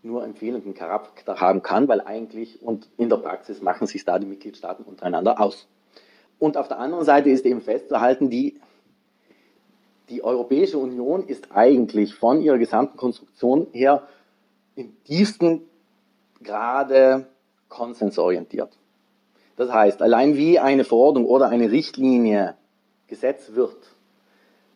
nur 0.02 0.24
empfehlenden 0.24 0.74
Charakter 0.74 1.40
haben 1.40 1.62
kann, 1.62 1.88
weil 1.88 2.00
eigentlich 2.00 2.62
und 2.62 2.88
in 2.96 3.08
der 3.08 3.16
Praxis 3.16 3.62
machen 3.62 3.86
sich 3.86 4.04
da 4.04 4.18
die 4.18 4.26
Mitgliedstaaten 4.26 4.84
untereinander 4.84 5.40
aus. 5.40 5.68
Und 6.38 6.56
auf 6.56 6.68
der 6.68 6.78
anderen 6.78 7.04
Seite 7.04 7.30
ist 7.30 7.44
eben 7.44 7.60
festzuhalten, 7.60 8.30
die, 8.30 8.60
die 10.08 10.22
Europäische 10.22 10.78
Union 10.78 11.26
ist 11.26 11.48
eigentlich 11.52 12.14
von 12.14 12.40
ihrer 12.40 12.58
gesamten 12.58 12.96
Konstruktion 12.96 13.66
her 13.72 14.06
im 14.76 15.02
tiefsten 15.02 15.62
Grade 16.42 17.26
konsensorientiert. 17.68 18.77
Das 19.58 19.72
heißt, 19.72 20.00
allein 20.02 20.36
wie 20.36 20.60
eine 20.60 20.84
Verordnung 20.84 21.26
oder 21.26 21.48
eine 21.48 21.72
Richtlinie 21.72 22.54
gesetzt 23.08 23.56
wird, 23.56 23.76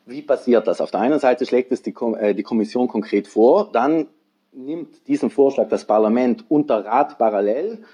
wie 0.06 0.22
passiert 0.22 0.66
das? 0.66 0.80
Auf 0.80 0.90
der 0.90 1.00
einen 1.00 1.20
Seite 1.20 1.46
schlägt 1.46 1.70
es 1.70 1.82
die, 1.82 1.94
äh, 2.18 2.34
die 2.34 2.42
Kommission 2.42 2.88
konkret 2.88 3.28
vor, 3.28 3.70
dann 3.72 4.08
nimmt 4.50 5.06
diesen 5.06 5.30
Vorschlag 5.30 5.68
das 5.68 5.84
Parlament 5.84 6.44
unter 6.48 6.84
Rat 6.84 7.16
parallel, 7.16 7.84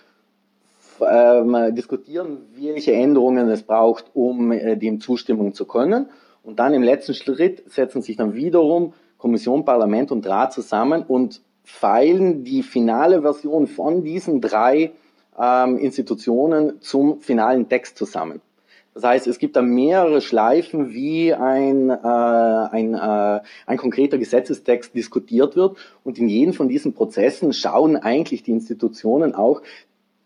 ähm, 1.07 1.75
diskutieren, 1.75 2.39
welche 2.57 2.95
Änderungen 2.95 3.51
es 3.51 3.63
braucht, 3.63 4.07
um 4.15 4.51
äh, 4.51 4.77
dem 4.77 4.99
Zustimmung 4.99 5.53
zu 5.53 5.67
können. 5.67 6.09
Und 6.43 6.59
dann 6.59 6.73
im 6.73 6.83
letzten 6.83 7.13
Schritt 7.13 7.71
setzen 7.71 8.01
sich 8.01 8.17
dann 8.17 8.35
wiederum 8.35 8.95
Kommission, 9.19 9.67
Parlament 9.67 10.11
und 10.11 10.27
Rat 10.27 10.55
zusammen 10.55 11.03
und 11.07 11.43
feilen 11.65 12.45
die 12.45 12.63
finale 12.63 13.21
Version 13.21 13.67
von 13.67 14.03
diesen 14.03 14.41
drei 14.41 14.93
ähm, 15.41 15.79
Institutionen 15.79 16.81
zum 16.81 17.21
finalen 17.21 17.69
Text 17.69 17.97
zusammen. 17.97 18.41
Das 18.95 19.05
heißt, 19.05 19.27
es 19.29 19.39
gibt 19.39 19.55
da 19.55 19.63
mehrere 19.63 20.21
Schleifen, 20.21 20.93
wie 20.93 21.33
ein, 21.33 21.89
äh, 21.89 21.95
ein, 21.95 22.95
äh, 22.95 23.41
ein 23.65 23.77
konkreter 23.77 24.19
Gesetzestext 24.19 24.93
diskutiert 24.93 25.55
wird. 25.55 25.77
Und 26.03 26.19
in 26.19 26.29
jedem 26.29 26.53
von 26.53 26.69
diesen 26.69 26.95
Prozessen 26.95 27.53
schauen 27.53 27.97
eigentlich 27.97 28.43
die 28.43 28.51
Institutionen 28.51 29.37
auch, 29.37 29.63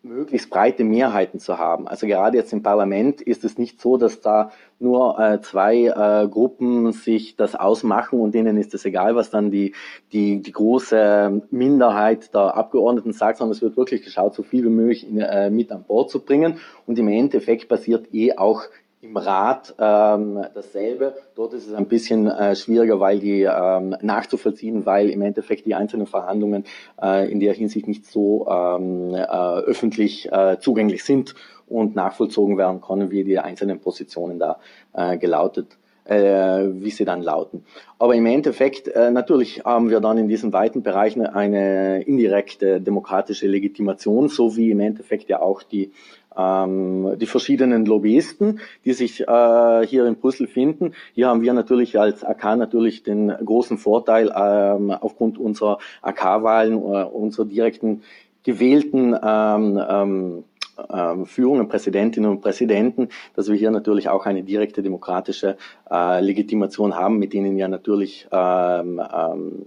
möglichst 0.05 0.51
breite 0.51 0.83
Mehrheiten 0.83 1.39
zu 1.39 1.59
haben. 1.59 1.87
Also 1.87 2.07
gerade 2.07 2.37
jetzt 2.37 2.53
im 2.53 2.63
Parlament 2.63 3.21
ist 3.21 3.45
es 3.45 3.57
nicht 3.57 3.81
so, 3.81 3.97
dass 3.97 4.21
da 4.21 4.51
nur 4.81 5.19
äh, 5.19 5.41
zwei 5.41 5.85
äh, 5.85 6.29
Gruppen 6.29 6.91
sich 6.93 7.37
das 7.37 7.55
ausmachen 7.55 8.19
und 8.19 8.35
denen 8.35 8.57
ist 8.57 8.75
es 8.75 8.85
egal, 8.85 9.15
was 9.15 9.31
dann 9.31 9.53
die, 9.53 9.75
die, 10.13 10.43
die 10.43 10.53
große 10.53 11.43
Minderheit 11.51 12.35
der 12.35 12.57
Abgeordneten 12.57 13.13
sagt, 13.13 13.39
sondern 13.39 13.55
es 13.55 13.63
wird 13.63 13.77
wirklich 13.77 14.03
geschaut, 14.03 14.35
so 14.35 14.43
viel 14.43 14.65
wie 14.65 14.71
möglich 14.71 15.09
in, 15.09 15.21
äh, 15.21 15.51
mit 15.51 15.71
an 15.71 15.85
Bord 15.85 16.11
zu 16.11 16.25
bringen. 16.25 16.59
Und 16.87 16.99
im 16.99 17.07
Endeffekt 17.07 17.69
passiert 17.69 18.13
eh 18.13 18.37
auch 18.37 18.65
im 19.03 19.17
Rat 19.17 19.75
ähm, 19.81 20.47
dasselbe. 20.55 21.15
Dort 21.35 21.55
ist 21.55 21.67
es 21.67 21.75
ein 21.75 21.87
bisschen 21.87 22.29
äh, 22.29 22.55
schwieriger, 22.55 23.01
weil 23.01 23.19
die 23.19 23.43
ähm, 23.43 23.97
nachzuvollziehen, 24.01 24.87
weil 24.87 25.11
im 25.11 25.23
Endeffekt 25.23 25.67
die 25.67 25.75
einzelnen 25.75 26.07
Verhandlungen 26.07 26.65
äh, 27.03 27.31
in 27.31 27.41
der 27.41 27.53
Hinsicht 27.53 27.89
nicht 27.89 28.07
so 28.07 28.47
ähm, 28.49 29.13
äh, 29.15 29.27
öffentlich 29.27 30.31
äh, 30.31 30.57
zugänglich 30.61 31.03
sind 31.03 31.35
und 31.67 31.97
nachvollzogen 31.97 32.57
werden 32.59 32.81
können, 32.81 33.11
wie 33.11 33.25
die 33.25 33.41
einzelnen 33.41 33.81
Positionen 33.81 34.39
da 34.39 34.61
äh, 34.93 35.19
gelautet 35.19 35.79
äh, 36.05 36.69
wie 36.73 36.91
sie 36.91 37.05
dann 37.05 37.23
lauten. 37.23 37.65
Aber 37.99 38.15
im 38.15 38.27
Endeffekt, 38.27 38.89
äh, 38.89 39.11
natürlich 39.11 39.65
haben 39.65 39.91
wir 39.91 40.01
dann 40.01 40.19
in 40.19 40.29
diesen 40.29 40.53
weiten 40.53 40.83
Bereichen 40.83 41.27
eine 41.27 42.03
indirekte 42.03 42.81
demokratische 42.81 43.47
Legitimation, 43.47 44.29
so 44.29 44.57
wie 44.57 44.71
im 44.71 44.81
Endeffekt 44.81 45.29
ja 45.29 45.41
auch 45.41 45.63
die 45.63 45.93
ähm, 46.37 47.17
die 47.19 47.27
verschiedenen 47.27 47.85
Lobbyisten, 47.85 48.61
die 48.85 48.93
sich 48.93 49.21
äh, 49.21 49.87
hier 49.87 50.07
in 50.07 50.17
Brüssel 50.17 50.47
finden. 50.47 50.95
Hier 51.15 51.29
haben 51.29 51.43
wir 51.43 51.53
natürlich 51.53 51.99
als 51.99 52.25
AK 52.25 52.57
natürlich 52.57 53.03
den 53.03 53.29
großen 53.29 53.79
Vorteil 53.79 54.33
ähm, 54.35 54.91
aufgrund 54.91 55.39
unserer 55.39 55.79
AK-Wahlen, 56.03 56.75
äh, 56.75 57.05
unserer 57.05 57.47
direkten 57.47 58.03
gewählten 58.45 59.17
ähm, 59.23 59.81
ähm, 59.89 60.45
ähm, 60.91 61.27
Führungen, 61.27 61.69
Präsidentinnen 61.69 62.31
und 62.31 62.41
Präsidenten, 62.41 63.09
dass 63.35 63.49
wir 63.49 63.57
hier 63.57 63.71
natürlich 63.71 64.09
auch 64.09 64.27
eine 64.27 64.43
direkte 64.43 64.83
demokratische 64.83 65.57
äh, 65.91 66.21
Legitimation 66.21 66.97
haben, 66.97 67.19
mit 67.19 67.33
denen 67.33 67.57
ja 67.57 67.69
natürlich 67.69 68.27
ähm, 68.33 69.01
ähm, 69.15 69.67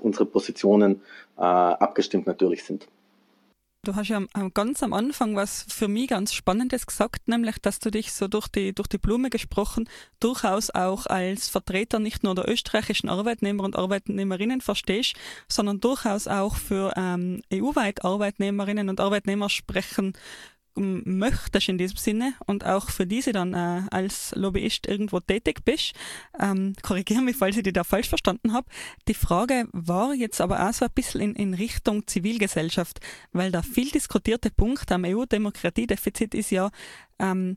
unsere 0.00 0.26
Positionen 0.26 1.02
äh, 1.36 1.42
abgestimmt 1.42 2.26
natürlich 2.26 2.64
sind. 2.64 2.88
Du 3.86 3.94
hast 3.94 4.08
ja 4.08 4.20
ganz 4.52 4.82
am 4.82 4.92
Anfang 4.92 5.36
was 5.36 5.64
für 5.68 5.86
mich 5.86 6.08
ganz 6.08 6.34
Spannendes 6.34 6.88
gesagt, 6.88 7.28
nämlich, 7.28 7.58
dass 7.62 7.78
du 7.78 7.92
dich 7.92 8.12
so 8.12 8.26
durch 8.26 8.48
die, 8.48 8.74
durch 8.74 8.88
die 8.88 8.98
Blume 8.98 9.30
gesprochen 9.30 9.88
durchaus 10.18 10.70
auch 10.70 11.06
als 11.06 11.48
Vertreter 11.48 12.00
nicht 12.00 12.24
nur 12.24 12.34
der 12.34 12.50
österreichischen 12.50 13.08
Arbeitnehmer 13.08 13.62
und 13.62 13.76
Arbeitnehmerinnen 13.76 14.60
verstehst, 14.60 15.14
sondern 15.46 15.78
durchaus 15.78 16.26
auch 16.26 16.56
für 16.56 16.94
ähm, 16.96 17.42
EU-weit 17.54 18.04
Arbeitnehmerinnen 18.04 18.88
und 18.88 18.98
Arbeitnehmer 18.98 19.48
sprechen 19.48 20.14
möchtest 20.76 21.68
in 21.68 21.78
diesem 21.78 21.96
Sinne 21.96 22.34
und 22.46 22.64
auch 22.64 22.90
für 22.90 23.06
diese 23.06 23.32
dann 23.32 23.54
äh, 23.54 23.82
als 23.90 24.34
Lobbyist 24.34 24.86
irgendwo 24.86 25.20
tätig 25.20 25.64
bist. 25.64 25.92
Ähm, 26.38 26.74
Korrigiere 26.82 27.22
mich, 27.22 27.36
falls 27.36 27.56
ich 27.56 27.62
die 27.62 27.72
da 27.72 27.84
falsch 27.84 28.08
verstanden 28.08 28.52
habe. 28.52 28.68
Die 29.08 29.14
Frage 29.14 29.68
war 29.72 30.14
jetzt 30.14 30.40
aber 30.40 30.68
auch 30.68 30.72
so 30.72 30.84
ein 30.84 30.90
bisschen 30.94 31.20
in, 31.20 31.34
in 31.34 31.54
Richtung 31.54 32.06
Zivilgesellschaft, 32.06 33.00
weil 33.32 33.50
der 33.50 33.62
viel 33.62 33.90
diskutierte 33.90 34.50
Punkt 34.50 34.90
am 34.92 35.04
EU-Demokratiedefizit 35.04 36.34
ist 36.34 36.50
ja, 36.50 36.70
ähm, 37.18 37.56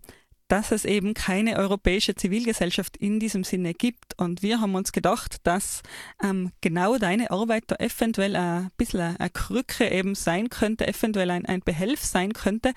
dass 0.50 0.72
es 0.72 0.84
eben 0.84 1.14
keine 1.14 1.58
europäische 1.58 2.16
Zivilgesellschaft 2.16 2.98
in 2.98 3.20
diesem 3.20 3.44
Sinne 3.44 3.74
gibt. 3.74 4.20
Und 4.20 4.42
wir 4.42 4.60
haben 4.60 4.76
uns 4.76 4.92
gedacht, 4.92 5.38
dass 5.44 5.82
ähm, 6.24 6.52
genau 6.60 6.98
deine 6.98 7.32
Arbeit 7.32 7.66
da 7.68 7.76
eventuell 7.76 8.36
ein 8.36 8.70
bisschen 8.76 9.16
eine 9.18 9.30
Krücke 9.30 9.90
eben 9.90 10.16
sein 10.16 10.50
könnte, 10.50 10.88
eventuell 10.88 11.30
ein, 11.30 11.46
ein 11.46 11.62
Behelf 11.62 12.02
sein 12.02 12.34
könnte, 12.34 12.74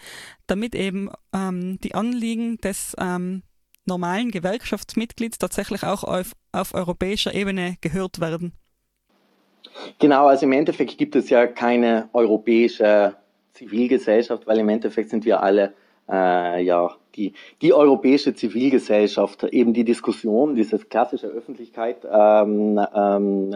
damit 0.46 0.75
eben 0.75 1.11
ähm, 1.35 1.79
die 1.81 1.94
Anliegen 1.94 2.59
des 2.59 2.94
ähm, 3.01 3.42
normalen 3.87 4.31
Gewerkschaftsmitglieds 4.31 5.38
tatsächlich 5.38 5.83
auch 5.83 6.05
auf, 6.05 6.33
auf 6.53 6.75
europäischer 6.75 7.35
Ebene 7.35 7.77
gehört 7.81 8.20
werden. 8.20 8.53
Genau, 9.99 10.27
also 10.27 10.44
im 10.44 10.53
Endeffekt 10.53 10.99
gibt 10.99 11.16
es 11.16 11.31
ja 11.31 11.46
keine 11.46 12.11
europäische 12.12 13.16
Zivilgesellschaft, 13.55 14.46
weil 14.46 14.59
im 14.59 14.68
Endeffekt 14.68 15.09
sind 15.09 15.25
wir 15.25 15.42
alle 15.42 15.75
äh, 16.09 16.62
ja 16.62 16.91
die, 17.15 17.33
die 17.61 17.73
europäische 17.73 18.35
Zivilgesellschaft, 18.35 19.45
eben 19.45 19.73
die 19.73 19.85
Diskussion, 19.85 20.55
diese 20.55 20.79
klassische 20.79 21.27
Öffentlichkeit, 21.27 22.07
ähm, 22.11 22.81
ähm, 22.95 23.55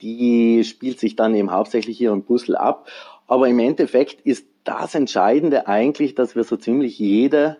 die 0.00 0.64
spielt 0.64 0.98
sich 0.98 1.16
dann 1.16 1.34
eben 1.34 1.50
hauptsächlich 1.50 1.98
hier 1.98 2.12
in 2.12 2.22
Brüssel 2.22 2.56
ab. 2.56 2.88
Aber 3.26 3.48
im 3.48 3.58
Endeffekt 3.58 4.22
ist 4.22 4.46
das 4.64 4.94
Entscheidende 4.94 5.66
eigentlich, 5.66 6.14
dass 6.14 6.34
wir 6.34 6.44
so 6.44 6.56
ziemlich 6.56 6.98
jede 6.98 7.58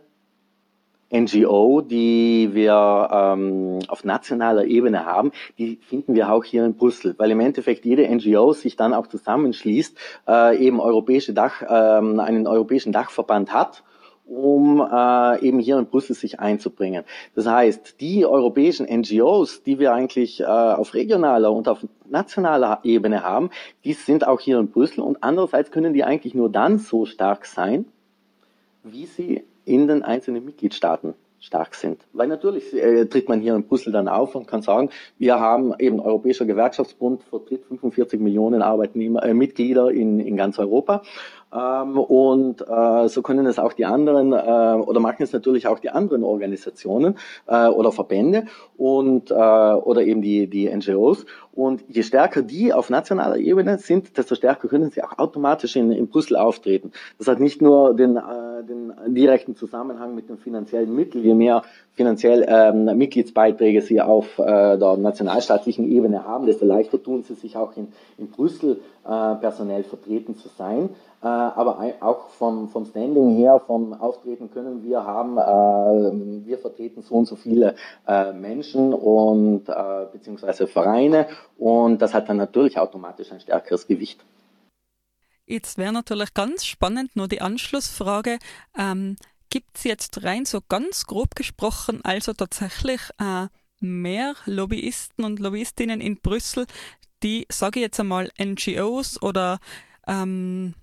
NGO, 1.11 1.81
die 1.81 2.51
wir 2.53 3.09
ähm, 3.11 3.79
auf 3.89 4.05
nationaler 4.05 4.67
Ebene 4.67 5.07
haben, 5.07 5.33
die 5.57 5.77
finden 5.77 6.15
wir 6.15 6.31
auch 6.31 6.45
hier 6.45 6.67
in 6.67 6.75
Brüssel, 6.75 7.15
weil 7.17 7.31
im 7.31 7.41
Endeffekt 7.41 7.87
jede 7.87 8.07
NGO 8.07 8.53
sich 8.53 8.77
dann 8.77 8.93
auch 8.93 9.07
zusammenschließt, 9.07 9.97
äh, 10.29 10.59
eben 10.59 10.81
europäische 10.81 11.33
Dach, 11.33 11.63
ähm, 11.63 12.21
einen 12.21 12.47
europäischen 12.47 12.93
Dachverband 12.93 13.55
hat 13.55 13.85
um 14.29 14.81
äh, 14.81 15.41
eben 15.41 15.59
hier 15.59 15.79
in 15.79 15.87
Brüssel 15.87 16.15
sich 16.15 16.39
einzubringen. 16.39 17.05
Das 17.35 17.47
heißt, 17.47 18.01
die 18.01 18.27
europäischen 18.27 18.87
NGOs, 18.87 19.63
die 19.63 19.79
wir 19.79 19.93
eigentlich 19.95 20.41
äh, 20.41 20.45
auf 20.45 20.95
regionaler 20.95 21.53
und 21.53 21.69
auf 21.69 21.87
nationaler 22.09 22.81
Ebene 22.85 23.23
haben, 23.23 23.51
die 23.85 23.95
sind 23.95 24.27
auch 24.27 24.41
hier 24.41 24.59
in 24.59 24.71
Brüssel 24.71 25.01
und 25.01 25.23
andererseits 25.23 25.71
können 25.71 25.95
die 25.95 26.05
eigentlich 26.05 26.35
nur 26.35 26.51
dann 26.51 26.79
so 26.79 27.07
stark 27.07 27.47
sein, 27.47 27.87
wie 28.85 29.07
sie 29.07 29.45
in 29.65 29.89
den 29.89 30.03
einzelnen 30.03 30.45
Mitgliedstaaten 30.45 31.15
stark 31.41 31.75
sind. 31.75 32.01
Weil 32.13 32.29
natürlich 32.29 32.75
äh, 32.75 33.07
tritt 33.07 33.29
man 33.29 33.41
hier 33.41 33.55
in 33.55 33.65
Brüssel 33.65 33.93
dann 33.93 34.09
auf 34.09 34.35
und 34.35 34.47
kann 34.47 34.63
sagen, 34.63 34.91
wir 35.19 35.39
haben 35.39 35.73
eben 35.79 36.01
Europäischer 36.01 36.47
Gewerkschaftsbund 36.47 37.23
vertritt 37.23 37.65
45 37.67 38.21
Millionen 38.21 38.63
Arbeitnehmer, 38.63 39.23
äh, 39.23 39.35
Mitglieder 39.35 39.91
in, 39.91 40.21
in 40.21 40.37
ganz 40.37 40.59
Europa 40.59 41.03
ähm, 41.53 41.99
und 41.99 42.61
äh, 42.61 43.09
so 43.09 43.23
können 43.23 43.47
es 43.47 43.59
auch 43.59 43.73
die 43.73 43.87
anderen 43.87 44.33
äh, 44.33 44.83
oder 44.83 45.01
machen 45.01 45.23
es 45.23 45.33
natürlich 45.33 45.67
auch 45.67 45.79
die 45.79 45.91
anderen 45.91 46.25
Organisationen 46.25 47.17
äh, 47.47 47.67
oder 47.67 47.93
Verbände 47.93 48.47
und 48.77 49.31
äh, 49.31 49.35
oder 49.35 50.03
eben 50.03 50.23
die 50.23 50.49
die 50.49 50.69
NGOs. 50.69 51.25
Und 51.59 51.83
je 51.89 52.05
stärker 52.05 52.43
die 52.43 52.73
auf 52.73 52.89
nationaler 52.89 53.37
Ebene 53.37 53.79
sind, 53.79 54.17
desto 54.17 54.37
stärker 54.37 54.69
können 54.69 54.91
sie 54.91 55.03
auch 55.03 55.19
automatisch 55.19 55.75
in, 55.75 55.91
in 55.91 56.07
Brüssel 56.07 56.37
auftreten. 56.37 56.93
Das 57.19 57.27
hat 57.27 57.41
nicht 57.41 57.61
nur 57.61 57.97
den, 57.97 58.17
äh, 58.17 58.63
den 58.63 58.93
direkten 59.13 59.57
Zusammenhang 59.57 60.15
mit 60.15 60.29
den 60.29 60.39
finanziellen 60.39 60.95
Mitteln, 60.95 61.25
je 61.25 61.35
mehr 61.35 61.65
finanziell 61.95 62.47
ähm, 62.49 62.97
Mitgliedsbeiträge 62.97 63.83
sie 63.83 64.01
auf 64.01 64.39
äh, 64.39 64.79
der 64.79 64.97
nationalstaatlichen 64.99 65.91
Ebene 65.91 66.25
haben, 66.25 66.47
desto 66.47 66.65
leichter 66.65 67.03
tun 67.03 67.25
sie 67.25 67.35
sich 67.35 67.57
auch 67.57 67.77
in, 67.77 67.89
in 68.19 68.31
Brüssel 68.31 68.79
äh, 69.05 69.35
personell 69.35 69.83
vertreten 69.83 70.37
zu 70.37 70.49
sein. 70.57 70.91
Äh, 71.21 71.27
aber 71.27 71.83
auch 71.99 72.29
vom, 72.29 72.69
vom 72.69 72.85
Standing 72.85 73.31
her, 73.35 73.61
vom 73.67 73.93
Auftreten 73.93 74.53
können 74.53 74.85
wir 74.85 75.05
haben, 75.05 75.37
äh, 75.37 76.47
wir 76.47 76.59
vertreten 76.59 77.03
so 77.03 77.17
und 77.17 77.27
so 77.27 77.35
viele 77.35 77.75
äh, 78.07 78.33
Menschen 78.33 78.95
und 78.95 79.69
äh, 79.69 80.07
beziehungsweise 80.13 80.69
Vereine 80.69 81.27
und 81.57 81.99
das 81.99 82.15
hat 82.15 82.29
dann 82.29 82.37
natürlich 82.37 82.79
automatisch 82.79 83.33
ein 83.33 83.41
stärkeres 83.41 83.87
Gewicht. 83.87 84.25
Jetzt 85.47 85.79
wäre 85.79 85.93
natürlich 85.93 86.35
ganz 86.35 86.67
spannend 86.67 87.17
nur 87.17 87.27
die 87.27 87.41
Anschlussfrage. 87.41 88.39
Ähm, 88.77 89.17
Gibt 89.51 89.79
es 89.79 89.85
jetzt 89.85 90.23
rein 90.25 90.45
so 90.45 90.61
ganz 90.61 91.07
grob 91.07 91.35
gesprochen 91.35 92.05
also 92.05 92.35
tatsächlich 92.35 93.01
äh, 93.19 93.47
mehr 93.81 94.35
Lobbyisten 94.45 95.25
und 95.25 95.41
Lobbyistinnen 95.41 96.03
in 96.03 96.21
Brüssel, 96.21 96.67
die, 97.23 97.47
sage 97.51 97.81
ich 97.81 97.85
jetzt 97.85 97.99
einmal, 97.99 98.31
NGOs 98.39 99.23
oder 99.23 99.59
ähm, 100.07 100.75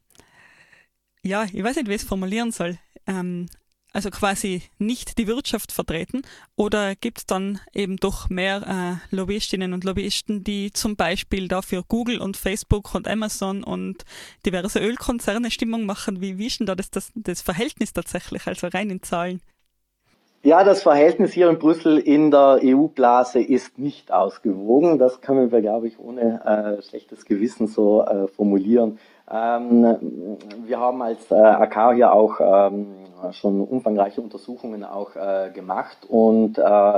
ja, 1.22 1.44
ich 1.44 1.64
weiß 1.64 1.76
nicht, 1.76 1.88
wie 1.88 1.96
ich 1.96 2.02
es 2.02 2.08
formulieren 2.08 2.52
soll, 2.52 2.78
ähm, 3.08 3.48
also 3.96 4.10
quasi 4.10 4.62
nicht 4.78 5.18
die 5.18 5.26
Wirtschaft 5.26 5.72
vertreten? 5.72 6.22
Oder 6.58 6.96
gibt 6.96 7.20
es 7.20 7.26
dann 7.26 7.60
eben 7.74 7.96
doch 7.96 8.30
mehr 8.30 9.00
äh, 9.12 9.16
Lobbyistinnen 9.16 9.74
und 9.74 9.86
Lobbyisten, 9.86 10.44
die 10.44 10.72
zum 10.74 10.98
Beispiel 10.98 11.48
dafür 11.48 11.84
Google 11.88 12.20
und 12.20 12.36
Facebook 12.36 12.94
und 12.94 13.08
Amazon 13.08 13.64
und 13.64 14.04
diverse 14.46 14.80
Ölkonzerne 14.80 15.50
Stimmung 15.50 15.86
machen? 15.86 16.22
Wie, 16.22 16.38
wie 16.38 16.48
ist 16.48 16.60
denn 16.60 16.68
da 16.68 16.76
das, 16.76 16.92
das, 16.92 17.12
das 17.16 17.42
Verhältnis 17.42 17.94
tatsächlich, 17.94 18.46
also 18.48 18.68
rein 18.68 18.90
in 18.90 19.02
Zahlen? 19.02 19.42
Ja, 20.44 20.64
das 20.64 20.84
Verhältnis 20.84 21.34
hier 21.34 21.50
in 21.50 21.58
Brüssel 21.58 21.98
in 21.98 22.30
der 22.30 22.60
EU-Blase 22.64 23.42
ist 23.42 23.80
nicht 23.80 24.12
ausgewogen. 24.12 25.00
Das 25.00 25.22
können 25.22 25.52
wir, 25.52 25.62
glaube 25.62 25.88
ich, 25.88 25.98
ohne 25.98 26.44
äh, 26.46 26.82
schlechtes 26.84 27.26
Gewissen 27.26 27.66
so 27.66 28.04
äh, 28.04 28.28
formulieren. 28.28 29.00
Ähm, 29.32 30.38
wir 30.66 30.80
haben 30.80 31.02
als 31.02 31.32
äh, 31.32 31.36
AK 31.36 31.96
hier 31.96 32.14
auch 32.14 32.40
ähm, 32.40 32.88
schon 33.32 33.62
umfangreiche 33.62 34.22
Untersuchungen 34.22 34.84
auch 34.84 35.16
äh, 35.16 35.50
gemacht 35.52 35.98
und 36.08 36.60
äh, 36.60 36.96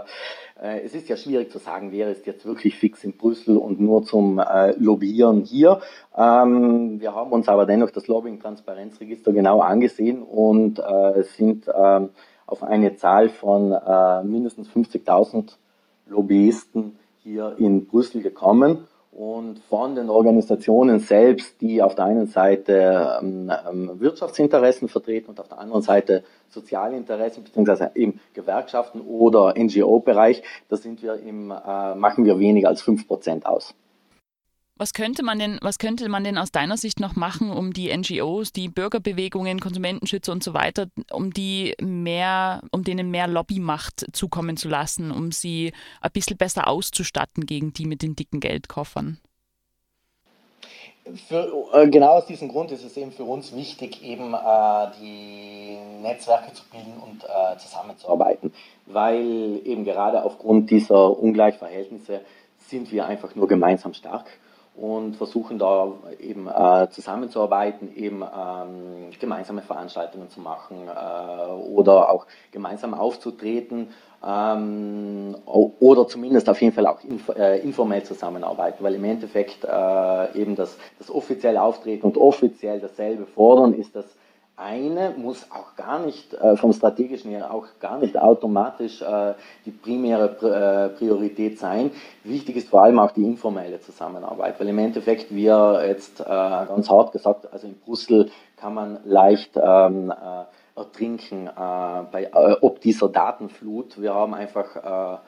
äh, 0.61 0.81
es 0.83 0.93
ist 0.93 1.07
ja 1.07 1.15
schwierig 1.15 1.51
zu 1.51 1.59
sagen, 1.59 1.93
wer 1.93 2.11
ist 2.11 2.25
jetzt 2.25 2.45
wirklich 2.45 2.75
fix 2.75 3.05
in 3.05 3.15
Brüssel 3.15 3.55
und 3.55 3.79
nur 3.79 4.03
zum 4.03 4.39
äh, 4.39 4.71
Lobbyieren 4.71 5.43
hier. 5.43 5.79
Ähm, 6.17 6.99
wir 6.99 7.15
haben 7.15 7.31
uns 7.31 7.47
aber 7.47 7.65
dennoch 7.65 7.91
das 7.91 8.07
Lobbying-Transparenzregister 8.07 9.31
genau 9.31 9.61
angesehen 9.61 10.21
und 10.21 10.79
äh, 10.79 11.23
sind 11.23 11.71
ähm, 11.73 12.09
auf 12.45 12.63
eine 12.63 12.95
Zahl 12.95 13.27
von 13.27 13.75
mindestens 14.23 14.69
50.000 14.69 15.57
Lobbyisten 16.07 16.97
hier 17.21 17.55
in 17.57 17.87
Brüssel 17.87 18.21
gekommen 18.21 18.87
und 19.11 19.59
von 19.69 19.95
den 19.95 20.09
Organisationen 20.09 20.99
selbst, 20.99 21.59
die 21.61 21.81
auf 21.81 21.95
der 21.95 22.05
einen 22.05 22.27
Seite 22.27 23.19
ähm, 23.21 23.51
ähm 23.69 23.99
Wirtschaftsinteressen 23.99 24.89
vertreten 24.89 25.29
und 25.29 25.39
auf 25.39 25.47
der 25.47 25.59
anderen 25.59 25.81
Seite 25.81 26.23
soziale 26.49 26.97
Interessen 26.97 27.43
beziehungsweise 27.43 27.91
im 27.95 28.19
Gewerkschaften 28.33 29.01
oder 29.01 29.55
NGO-Bereich, 29.57 30.43
da 30.69 30.77
sind 30.77 31.01
wir 31.01 31.15
im, 31.15 31.51
äh, 31.51 31.95
machen 31.95 32.25
wir 32.25 32.39
weniger 32.39 32.69
als 32.69 32.83
5% 32.83 33.45
aus. 33.45 33.73
Was 34.79 34.93
könnte 34.93 35.23
man 35.23 35.39
denn, 35.39 35.57
was 35.61 35.79
könnte 35.79 36.07
man 36.07 36.23
denn 36.23 36.37
aus 36.37 36.51
deiner 36.51 36.77
Sicht 36.77 36.99
noch 36.99 37.15
machen, 37.15 37.51
um 37.51 37.73
die 37.73 37.95
NGOs, 37.95 38.53
die 38.53 38.69
Bürgerbewegungen, 38.69 39.59
Konsumentenschützer 39.59 40.31
und 40.31 40.43
so 40.43 40.53
weiter, 40.53 40.87
um 41.11 41.33
die 41.33 41.73
mehr, 41.81 42.61
um 42.71 42.83
denen 42.83 43.09
mehr 43.09 43.27
Lobbymacht 43.27 44.05
zukommen 44.13 44.55
zu 44.55 44.69
lassen, 44.69 45.09
um 45.11 45.31
sie 45.31 45.73
ein 46.01 46.11
bisschen 46.11 46.37
besser 46.37 46.67
auszustatten 46.67 47.47
gegen 47.47 47.73
die 47.73 47.85
mit 47.85 48.03
den 48.03 48.15
dicken 48.15 48.39
Geldkoffern? 48.39 49.19
Für, 51.27 51.69
äh, 51.73 51.89
genau 51.89 52.17
aus 52.17 52.25
diesem 52.25 52.49
Grund 52.49 52.71
ist 52.71 52.83
es 52.83 52.97
eben 52.97 53.11
für 53.11 53.23
uns 53.23 53.55
wichtig, 53.55 54.03
eben 54.03 54.33
äh, 54.33 54.91
die 55.01 55.77
Netzwerke 56.03 56.53
zu 56.53 56.63
bilden 56.69 57.01
und 57.01 57.23
äh, 57.23 57.57
zusammenzuarbeiten, 57.57 58.53
weil 58.85 59.61
eben 59.63 59.85
gerade 59.85 60.23
aufgrund 60.23 60.69
dieser 60.69 61.17
Ungleichverhältnisse 61.17 62.21
sind 62.67 62.91
wir 62.91 63.05
einfach 63.07 63.33
nur 63.35 63.47
gemeinsam 63.47 63.93
stark 63.93 64.25
und 64.77 65.15
versuchen 65.15 65.57
da 65.57 65.91
eben 66.19 66.47
äh, 66.47 66.87
zusammenzuarbeiten, 66.91 67.95
eben 67.95 68.21
ähm, 68.21 69.09
gemeinsame 69.19 69.61
Veranstaltungen 69.61 70.29
zu 70.29 70.39
machen 70.39 70.87
äh, 70.87 71.51
oder 71.51 72.11
auch 72.11 72.27
gemeinsam 72.51 72.93
aufzutreten 72.93 73.89
ähm, 74.25 75.35
oder 75.45 76.07
zumindest 76.07 76.47
auf 76.49 76.61
jeden 76.61 76.73
Fall 76.73 76.85
auch 76.85 77.03
inf 77.03 77.29
äh, 77.29 77.59
informell 77.59 78.03
zusammenarbeiten, 78.03 78.83
weil 78.83 78.93
im 78.95 79.03
Endeffekt 79.03 79.63
äh, 79.63 80.39
eben 80.39 80.55
das, 80.55 80.77
das 80.99 81.09
offizielle 81.09 81.61
Auftreten 81.61 82.05
und 82.05 82.17
offiziell 82.17 82.79
dasselbe 82.79 83.25
fordern 83.25 83.73
ist 83.73 83.95
das 83.95 84.05
eine 84.57 85.11
muss 85.15 85.45
auch 85.51 85.75
gar 85.75 85.99
nicht 85.99 86.33
äh, 86.33 86.57
vom 86.57 86.73
strategischen 86.73 87.29
her 87.29 87.53
auch 87.53 87.67
gar 87.79 87.99
nicht 87.99 88.17
automatisch 88.17 89.03
äh, 89.03 89.35
die 89.65 89.71
primäre 89.71 90.89
äh, 90.91 90.97
Priorität 90.97 91.59
sein. 91.59 91.91
Wichtig 92.23 92.55
ist 92.55 92.69
vor 92.69 92.81
allem 92.81 92.97
auch 92.97 93.11
die 93.11 93.23
informelle 93.23 93.79
Zusammenarbeit, 93.79 94.59
weil 94.59 94.67
im 94.69 94.79
Endeffekt 94.79 95.33
wir 95.33 95.83
jetzt 95.87 96.21
äh, 96.21 96.25
ganz 96.25 96.89
hart 96.89 97.11
gesagt, 97.11 97.53
also 97.53 97.67
in 97.67 97.75
Brüssel 97.79 98.31
kann 98.57 98.73
man 98.73 98.97
leicht 99.05 99.51
ähm, 99.55 100.11
äh, 100.11 100.79
ertrinken 100.79 101.47
äh, 101.47 101.51
bei 102.11 102.29
ob 102.61 102.81
dieser 102.81 103.09
Datenflut. 103.09 104.01
Wir 104.01 104.13
haben 104.13 104.33
einfach 104.33 105.19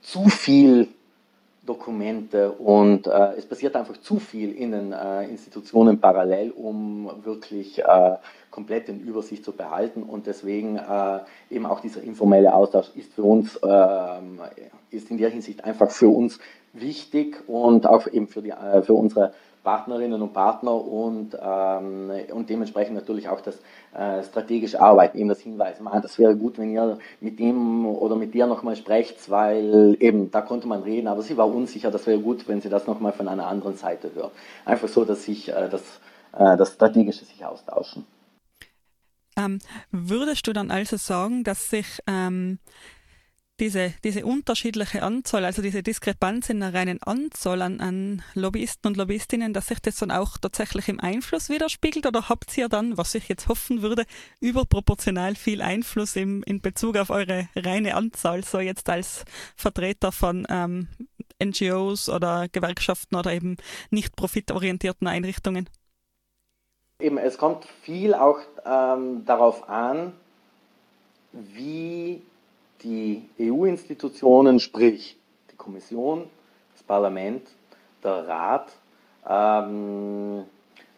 zu 0.00 0.28
viel 0.28 0.88
Dokumente 1.68 2.50
und 2.52 3.06
äh, 3.06 3.34
es 3.36 3.44
passiert 3.44 3.76
einfach 3.76 3.98
zu 3.98 4.18
viel 4.18 4.52
in 4.52 4.72
den 4.72 4.92
äh, 4.92 5.24
Institutionen 5.24 6.00
parallel, 6.00 6.50
um 6.50 7.10
wirklich 7.24 7.78
äh, 7.80 8.16
komplett 8.50 8.88
in 8.88 9.00
Übersicht 9.00 9.44
zu 9.44 9.52
behalten. 9.52 10.02
Und 10.02 10.26
deswegen 10.26 10.76
äh, 10.76 11.18
eben 11.50 11.66
auch 11.66 11.80
dieser 11.80 12.02
informelle 12.02 12.54
Austausch 12.54 12.88
ist 12.94 13.12
für 13.12 13.22
uns, 13.22 13.60
ähm, 13.62 14.40
ist 14.90 15.10
in 15.10 15.18
der 15.18 15.28
Hinsicht 15.28 15.62
einfach 15.62 15.90
für 15.90 16.08
uns 16.08 16.38
wichtig 16.72 17.36
und 17.46 17.86
auch 17.86 18.06
eben 18.06 18.28
für, 18.28 18.40
die, 18.40 18.50
äh, 18.50 18.82
für 18.82 18.94
unsere 18.94 19.34
Partnerinnen 19.68 20.22
und 20.22 20.32
Partner 20.32 20.72
und, 20.72 21.36
ähm, 21.38 22.10
und 22.32 22.48
dementsprechend 22.48 22.94
natürlich 22.94 23.28
auch 23.28 23.42
das 23.42 23.56
äh, 23.94 24.22
strategische 24.22 24.80
Arbeiten, 24.80 25.18
eben 25.18 25.28
das 25.28 25.40
Hinweisen, 25.40 25.84
man, 25.84 26.00
das 26.00 26.18
wäre 26.18 26.34
gut, 26.34 26.56
wenn 26.56 26.70
ihr 26.70 26.98
mit 27.20 27.38
dem 27.38 27.84
oder 27.84 28.16
mit 28.16 28.32
dir 28.32 28.46
nochmal 28.46 28.76
sprecht, 28.76 29.28
weil 29.28 29.94
eben 30.00 30.30
da 30.30 30.40
konnte 30.40 30.66
man 30.66 30.82
reden, 30.84 31.06
aber 31.06 31.20
sie 31.20 31.36
war 31.36 31.46
unsicher, 31.46 31.90
das 31.90 32.06
wäre 32.06 32.18
gut, 32.18 32.48
wenn 32.48 32.62
sie 32.62 32.70
das 32.70 32.86
nochmal 32.86 33.12
von 33.12 33.28
einer 33.28 33.46
anderen 33.46 33.76
Seite 33.76 34.10
hört. 34.14 34.32
Einfach 34.64 34.88
so, 34.88 35.04
dass 35.04 35.24
sich 35.24 35.50
äh, 35.50 35.68
das, 35.68 35.82
äh, 36.32 36.56
das 36.56 36.72
Strategische 36.72 37.26
sich 37.26 37.44
austauschen. 37.44 38.06
Ähm, 39.36 39.58
würdest 39.90 40.46
du 40.46 40.54
dann 40.54 40.70
also 40.70 40.96
sagen, 40.96 41.44
dass 41.44 41.68
sich 41.68 42.00
ähm, 42.06 42.58
diese, 43.60 43.92
diese 44.04 44.24
unterschiedliche 44.24 45.02
Anzahl, 45.02 45.44
also 45.44 45.62
diese 45.62 45.82
Diskrepanz 45.82 46.48
in 46.48 46.60
der 46.60 46.74
reinen 46.74 47.02
Anzahl 47.02 47.62
an, 47.62 47.80
an 47.80 48.22
Lobbyisten 48.34 48.88
und 48.88 48.96
Lobbyistinnen, 48.96 49.52
dass 49.52 49.68
sich 49.68 49.80
das 49.80 49.96
dann 49.96 50.10
auch 50.10 50.38
tatsächlich 50.38 50.88
im 50.88 51.00
Einfluss 51.00 51.48
widerspiegelt? 51.48 52.06
Oder 52.06 52.28
habt 52.28 52.56
ihr 52.56 52.68
dann, 52.68 52.96
was 52.96 53.14
ich 53.14 53.28
jetzt 53.28 53.48
hoffen 53.48 53.82
würde, 53.82 54.04
überproportional 54.40 55.34
viel 55.34 55.62
Einfluss 55.62 56.16
im, 56.16 56.42
in 56.44 56.60
Bezug 56.60 56.96
auf 56.96 57.10
eure 57.10 57.48
reine 57.56 57.94
Anzahl, 57.94 58.44
so 58.44 58.60
jetzt 58.60 58.88
als 58.88 59.24
Vertreter 59.56 60.12
von 60.12 60.46
ähm, 60.48 60.88
NGOs 61.42 62.08
oder 62.08 62.48
Gewerkschaften 62.48 63.16
oder 63.16 63.32
eben 63.32 63.56
nicht 63.90 64.16
profitorientierten 64.16 65.06
Einrichtungen? 65.06 65.68
Eben, 67.00 67.18
es 67.18 67.38
kommt 67.38 67.64
viel 67.82 68.14
auch 68.14 68.40
ähm, 68.64 69.24
darauf 69.24 69.68
an, 69.68 70.12
wie 71.32 72.22
die 72.82 73.28
EU-Institutionen, 73.40 74.60
sprich 74.60 75.18
die 75.50 75.56
Kommission, 75.56 76.24
das 76.72 76.82
Parlament, 76.82 77.48
der 78.02 78.28
Rat, 78.28 78.72
ähm, 79.28 80.44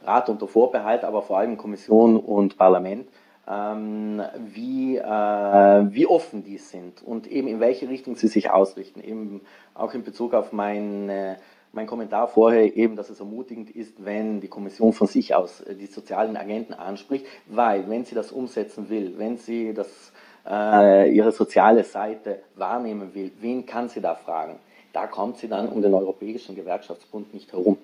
Rat 0.03 0.29
unter 0.29 0.49
Vorbehalt, 0.49 1.05
aber 1.05 1.23
vor 1.23 1.39
allem 1.39 1.57
Kommission 1.57 2.17
und 2.19 2.57
Parlament, 2.57 3.09
ähm, 3.49 4.23
wie, 4.53 4.97
äh, 4.97 5.03
wie 5.03 6.07
offen 6.07 6.45
die 6.45 6.59
sind 6.59 7.03
und 7.03 7.27
eben 7.27 7.49
in 7.49 7.61
welche 7.61 7.89
Richtung 7.89 8.17
sie 8.17 8.29
sich 8.29 8.51
ausrichten. 8.51 9.01
Eben 9.01 9.41
auch 9.75 9.93
in 9.95 10.05
Bezug 10.05 10.35
auf 10.35 10.53
meine, 10.53 11.37
mein 11.73 11.87
Kommentar 11.87 12.29
vorher 12.29 12.77
eben, 12.77 12.97
dass 12.97 13.11
es 13.11 13.21
ermutigend 13.21 13.71
ist, 13.71 14.05
wenn 14.05 14.41
die 14.41 14.49
Kommission 14.49 14.93
von 14.93 15.07
sich 15.07 15.35
aus 15.35 15.65
die 15.69 15.87
sozialen 15.87 16.37
Agenten 16.37 16.75
anspricht, 16.75 17.27
weil 17.47 17.89
wenn 17.89 18.05
sie 18.05 18.15
das 18.15 18.31
umsetzen 18.33 18.89
will, 18.89 19.15
wenn 19.19 19.37
sie 19.37 19.75
das 19.75 20.13
äh, 20.49 21.11
ihre 21.11 21.33
soziale 21.33 21.85
Seite 21.85 22.41
wahrnehmen 22.57 23.15
will, 23.15 23.33
wen 23.41 23.67
kann 23.67 23.89
sie 23.89 24.01
da 24.01 24.15
fragen? 24.15 24.57
Da 24.93 25.07
kommt 25.07 25.39
sie 25.39 25.49
dann 25.49 25.69
um 25.69 25.83
den 25.83 25.95
Europäischen 25.95 26.55
Gewerkschaftsbund 26.55 27.33
nicht 27.33 27.53
herum. 27.53 27.79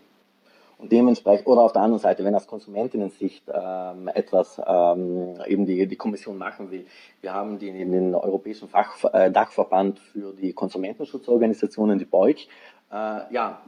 Und 0.79 0.93
dementsprechend, 0.93 1.47
oder 1.47 1.63
auf 1.63 1.73
der 1.73 1.83
anderen 1.83 2.03
Seite, 2.03 2.23
wenn 2.23 2.35
aus 2.35 2.47
Konsumentinnen-Sicht 2.47 3.45
ähm, 3.51 4.09
etwas 4.09 4.61
ähm, 4.67 5.39
eben 5.47 5.65
die, 5.65 5.87
die 5.87 5.97
Kommission 5.97 6.37
machen 6.37 6.71
will, 6.71 6.85
wir 7.23 7.33
haben 7.33 7.59
die, 7.59 7.73
den 7.73 8.15
Europäischen 8.15 8.69
Fach, 8.69 9.03
äh, 9.15 9.31
Dachverband 9.31 9.99
für 9.99 10.35
die 10.35 10.53
Konsumentenschutzorganisationen, 10.53 11.99
die 11.99 12.05
BEUG. 12.05 12.49
Äh, 12.93 13.33
ja, 13.33 13.63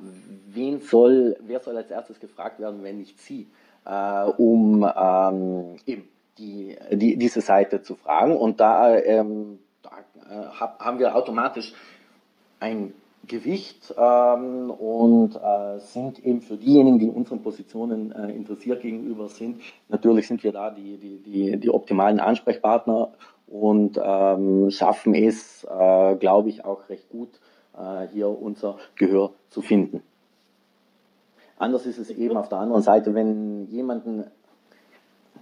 wen 0.49 0.81
soll, 0.81 1.37
wer 1.41 1.61
soll 1.61 1.79
als 1.79 1.91
erstes 1.91 2.21
gefragt 2.21 2.61
werden, 2.61 2.83
wenn 2.83 2.99
nicht 2.99 3.19
sie, 3.19 3.47
äh, 3.87 4.25
um 4.37 4.85
ähm, 4.85 5.77
eben 5.87 6.09
die, 6.39 6.77
die, 6.93 7.17
diese 7.17 7.41
Seite 7.41 7.83
zu 7.83 7.97
fragen. 7.97 8.37
Und 8.37 8.61
da, 8.61 8.97
ähm, 8.97 9.59
da 9.83 9.91
äh, 10.31 10.47
haben 10.79 10.99
wir 10.99 11.15
automatisch 11.15 11.75
ein 12.61 12.95
Gewicht 13.27 13.95
ähm, 13.97 14.71
und 14.71 15.37
äh, 15.37 15.79
sind 15.81 16.25
eben 16.25 16.41
für 16.41 16.57
diejenigen, 16.57 16.99
die 16.99 17.09
unseren 17.09 17.43
Positionen 17.43 18.13
äh, 18.13 18.33
interessiert 18.33 18.83
gegenüber 18.83 19.29
sind, 19.29 19.61
natürlich 19.89 20.27
sind 20.27 20.43
wir 20.43 20.53
da 20.53 20.71
die, 20.71 20.97
die, 20.97 21.19
die, 21.19 21.57
die 21.59 21.71
optimalen 21.71 22.21
Ansprechpartner 22.21 23.13
und 23.47 24.01
ähm, 24.03 24.71
schaffen 24.71 25.15
es, 25.15 25.65
äh, 25.65 26.17
glaube 26.17 26.49
ich, 26.49 26.65
auch 26.65 26.89
recht 26.89 27.09
gut, 27.11 27.29
äh, 27.77 28.07
hier 28.13 28.29
unser 28.29 28.79
Gehör 28.97 29.33
zu 29.51 29.63
finden. 29.63 30.03
Anders 31.59 31.87
ist 31.87 31.99
es 31.99 32.11
eben 32.11 32.37
auf 32.37 32.49
der 32.49 32.59
anderen 32.59 32.83
Seite, 32.83 33.15
wenn 33.15 33.67
jemanden 33.67 34.25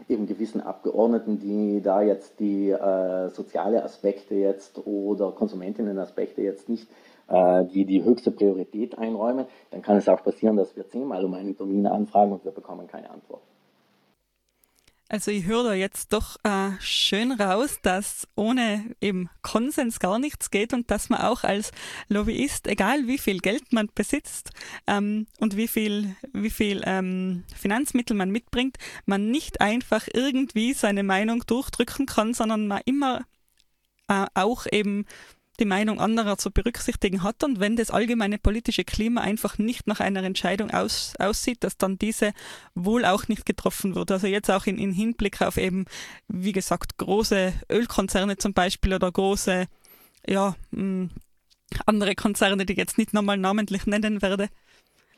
eben 0.08 0.26
gewissen 0.26 0.60
Abgeordneten, 0.60 1.38
die 1.38 1.80
da 1.82 2.02
jetzt 2.02 2.38
die 2.40 2.70
äh, 2.70 3.28
soziale 3.30 3.82
Aspekte 3.82 4.34
jetzt 4.34 4.86
oder 4.86 5.32
Konsumentinnen-Aspekte 5.32 6.42
jetzt 6.42 6.68
nicht 6.68 6.88
äh, 7.28 7.64
die 7.64 7.84
die 7.84 8.04
höchste 8.04 8.30
Priorität 8.30 8.98
einräumen, 8.98 9.46
dann 9.70 9.82
kann 9.82 9.96
es 9.96 10.08
auch 10.08 10.22
passieren, 10.22 10.56
dass 10.56 10.76
wir 10.76 10.88
zehnmal 10.88 11.24
um 11.24 11.34
einen 11.34 11.56
Termin 11.56 11.86
anfragen 11.86 12.32
und 12.32 12.44
wir 12.44 12.52
bekommen 12.52 12.86
keine 12.86 13.10
Antwort. 13.10 13.42
Also 15.08 15.30
ich 15.30 15.44
höre 15.44 15.62
da 15.62 15.74
jetzt 15.74 16.12
doch 16.12 16.36
äh, 16.42 16.70
schön 16.80 17.30
raus, 17.30 17.78
dass 17.80 18.26
ohne 18.34 18.96
eben 19.00 19.30
Konsens 19.40 20.00
gar 20.00 20.18
nichts 20.18 20.50
geht 20.50 20.72
und 20.72 20.90
dass 20.90 21.10
man 21.10 21.20
auch 21.20 21.44
als 21.44 21.70
Lobbyist, 22.08 22.66
egal 22.66 23.06
wie 23.06 23.18
viel 23.18 23.38
Geld 23.38 23.72
man 23.72 23.88
besitzt 23.94 24.50
ähm, 24.88 25.28
und 25.38 25.56
wie 25.56 25.68
viel, 25.68 26.16
wie 26.32 26.50
viel 26.50 26.82
ähm, 26.84 27.44
Finanzmittel 27.54 28.16
man 28.16 28.30
mitbringt, 28.30 28.78
man 29.04 29.30
nicht 29.30 29.60
einfach 29.60 30.08
irgendwie 30.12 30.72
seine 30.72 31.04
Meinung 31.04 31.44
durchdrücken 31.46 32.06
kann, 32.06 32.34
sondern 32.34 32.66
man 32.66 32.82
immer 32.84 33.24
äh, 34.08 34.26
auch 34.34 34.66
eben 34.72 35.06
die 35.56 35.64
Meinung 35.64 36.00
anderer 36.00 36.38
zu 36.38 36.50
berücksichtigen 36.50 37.22
hat 37.22 37.42
und 37.44 37.60
wenn 37.60 37.76
das 37.76 37.90
allgemeine 37.90 38.38
politische 38.38 38.84
Klima 38.84 39.20
einfach 39.20 39.58
nicht 39.58 39.86
nach 39.86 40.00
einer 40.00 40.22
Entscheidung 40.22 40.70
aus, 40.70 41.14
aussieht, 41.18 41.64
dass 41.64 41.76
dann 41.76 41.98
diese 41.98 42.32
wohl 42.74 43.04
auch 43.04 43.28
nicht 43.28 43.46
getroffen 43.46 43.94
wird. 43.94 44.10
Also 44.10 44.26
jetzt 44.26 44.50
auch 44.50 44.66
in, 44.66 44.78
in 44.78 44.92
Hinblick 44.92 45.42
auf 45.42 45.56
eben, 45.56 45.86
wie 46.28 46.52
gesagt, 46.52 46.98
große 46.98 47.52
Ölkonzerne 47.70 48.36
zum 48.36 48.52
Beispiel 48.52 48.94
oder 48.94 49.10
große, 49.10 49.66
ja, 50.26 50.56
mh, 50.70 51.08
andere 51.84 52.14
Konzerne, 52.14 52.64
die 52.64 52.72
ich 52.72 52.78
jetzt 52.78 52.98
nicht 52.98 53.12
nochmal 53.12 53.38
namentlich 53.38 53.86
nennen 53.86 54.22
werde. 54.22 54.48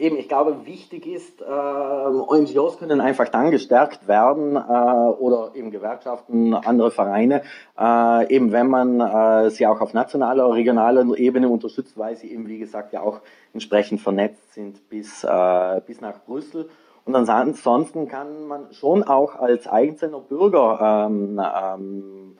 Eben, 0.00 0.16
ich 0.16 0.28
glaube, 0.28 0.64
wichtig 0.64 1.06
ist, 1.06 1.40
äh, 1.40 1.44
ONGOs 1.44 2.78
können 2.78 3.00
einfach 3.00 3.28
dann 3.30 3.50
gestärkt 3.50 4.06
werden 4.06 4.54
äh, 4.54 4.60
oder 4.60 5.50
eben 5.56 5.72
Gewerkschaften, 5.72 6.54
andere 6.54 6.92
Vereine, 6.92 7.42
äh, 7.76 8.32
eben 8.32 8.52
wenn 8.52 8.68
man 8.68 9.00
äh, 9.00 9.50
sie 9.50 9.66
auch 9.66 9.80
auf 9.80 9.94
nationaler, 9.94 10.52
regionaler 10.52 11.04
Ebene 11.16 11.48
unterstützt, 11.48 11.98
weil 11.98 12.14
sie 12.14 12.30
eben, 12.30 12.46
wie 12.46 12.58
gesagt, 12.58 12.92
ja 12.92 13.00
auch 13.00 13.20
entsprechend 13.52 14.00
vernetzt 14.00 14.54
sind 14.54 14.88
bis, 14.88 15.24
äh, 15.24 15.80
bis 15.84 16.00
nach 16.00 16.20
Brüssel. 16.24 16.70
Und 17.04 17.16
ansonsten 17.16 18.06
kann 18.06 18.46
man 18.46 18.72
schon 18.72 19.02
auch 19.02 19.34
als 19.34 19.66
einzelner 19.66 20.20
Bürger 20.20 21.08
ähm, 21.08 21.40
ähm, 21.40 22.38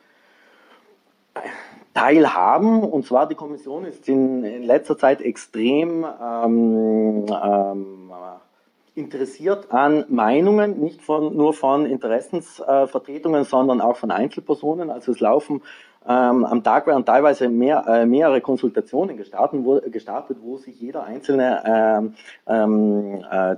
teilhaben. 1.94 2.82
Und 2.82 3.06
zwar 3.06 3.28
die 3.28 3.34
Kommission 3.34 3.84
ist 3.84 4.08
in, 4.08 4.44
in 4.44 4.62
letzter 4.62 4.96
Zeit 4.96 5.20
extrem 5.20 6.04
ähm, 6.04 7.26
ähm, 7.28 8.12
interessiert 8.94 9.70
an 9.70 10.04
Meinungen, 10.08 10.80
nicht 10.80 11.02
von, 11.02 11.36
nur 11.36 11.54
von 11.54 11.86
Interessensvertretungen, 11.86 13.44
sondern 13.44 13.80
auch 13.80 13.96
von 13.96 14.10
Einzelpersonen. 14.10 14.90
Also 14.90 15.12
es 15.12 15.20
laufen 15.20 15.62
ähm, 16.08 16.46
am 16.46 16.62
Tag 16.62 16.86
werden 16.86 17.04
teilweise 17.04 17.50
mehr, 17.50 17.84
äh, 17.86 18.06
mehrere 18.06 18.40
Konsultationen 18.40 19.18
gestartet 19.18 19.60
wo, 19.62 19.78
gestartet, 19.80 20.38
wo 20.40 20.56
sich 20.56 20.80
jeder 20.80 21.04
einzelne 21.04 21.62
ähm, 21.66 22.14
ähm, 22.46 23.24
äh, 23.30 23.56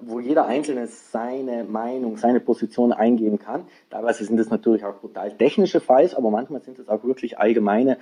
wo 0.00 0.20
jeder 0.20 0.46
Einzelne 0.46 0.86
seine 0.86 1.64
Meinung, 1.64 2.16
seine 2.16 2.40
Position 2.40 2.92
eingeben 2.92 3.38
kann. 3.38 3.64
Teilweise 3.90 4.24
sind 4.24 4.38
es 4.40 4.50
natürlich 4.50 4.84
auch 4.84 5.00
total 5.00 5.32
technische 5.32 5.80
Files, 5.80 6.14
aber 6.14 6.30
manchmal 6.30 6.62
sind 6.62 6.78
es 6.78 6.88
auch 6.88 7.04
wirklich 7.04 7.38
allgemeine 7.38 7.98